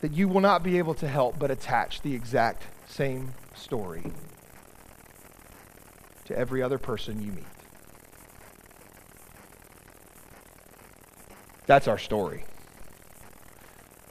that 0.00 0.12
you 0.12 0.26
will 0.26 0.40
not 0.40 0.64
be 0.64 0.76
able 0.76 0.94
to 0.94 1.06
help 1.06 1.38
but 1.38 1.52
attach 1.52 2.02
the 2.02 2.12
exact 2.12 2.64
same 2.88 3.32
story 3.54 4.02
to 6.24 6.36
every 6.36 6.60
other 6.60 6.78
person 6.78 7.22
you 7.22 7.30
meet. 7.30 7.46
That's 11.66 11.86
our 11.86 11.98
story. 11.98 12.44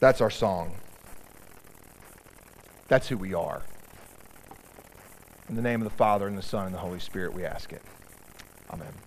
That's 0.00 0.22
our 0.22 0.30
song. 0.30 0.76
That's 2.88 3.08
who 3.08 3.18
we 3.18 3.34
are. 3.34 3.62
In 5.48 5.56
the 5.56 5.62
name 5.62 5.82
of 5.82 5.84
the 5.84 5.96
Father, 5.96 6.26
and 6.26 6.38
the 6.38 6.42
Son, 6.42 6.66
and 6.66 6.74
the 6.74 6.78
Holy 6.78 7.00
Spirit, 7.00 7.34
we 7.34 7.44
ask 7.44 7.72
it. 7.72 7.82
Amen. 8.70 9.03